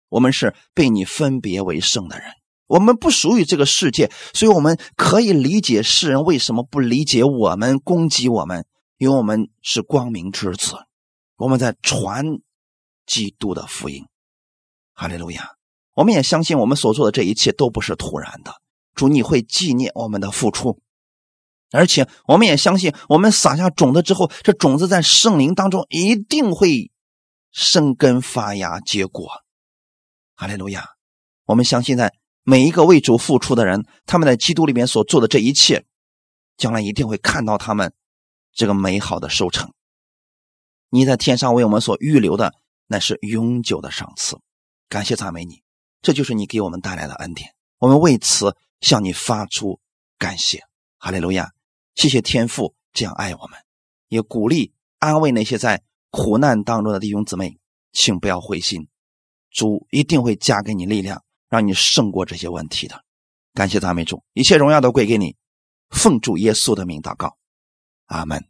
[0.09, 2.31] 我们是被你分别为圣的人，
[2.69, 8.65] 我们不属于这个世界，所以我们可以理解世人为什么不理解我们、攻击我们，
[8.99, 10.77] 因为我们是光明之子，
[11.37, 12.25] 我们在传
[13.07, 14.05] 基督的福音。
[14.93, 15.53] 哈利路亚！
[15.95, 18.53] 我们也相信，我们所做的这一切都不是突然的，
[18.95, 20.79] 主你会纪念我们的付出。
[21.71, 26.91] 而且，我们也相信，我们撒下种子之后，这种子在圣灵当中一定会
[27.51, 29.29] 生根发芽结果。
[30.35, 30.85] 哈利路亚！
[31.47, 32.13] 我们相信，在
[32.49, 35.85] 每一个为主付出的人，他们在基督里面所做的这一切，
[36.57, 37.93] 将来一定会看到他们
[38.55, 39.71] 这个美好的收成。
[40.89, 42.55] 你在天上为我们所预留的，
[42.87, 44.39] 那是永久的赏赐。
[44.89, 45.63] 感谢赞美你，
[46.01, 47.51] 这就是你给我们带来的恩典。
[47.81, 49.79] 我们为此向你发出
[50.17, 50.63] 感谢。
[50.97, 51.53] 哈利路亚！
[51.97, 53.59] 谢谢天父这样爱我们，
[54.09, 57.59] 也鼓励安慰那些在苦难当中的弟兄姊妹，
[57.93, 58.89] 请不要灰心，
[59.51, 63.05] 主一定会加给你力量，让你胜过这些问题的。
[63.55, 65.37] 感谢赞美主，一切荣耀都归给你，
[65.91, 67.37] 奉主耶稣的名祷告，
[68.07, 68.45] 阿门。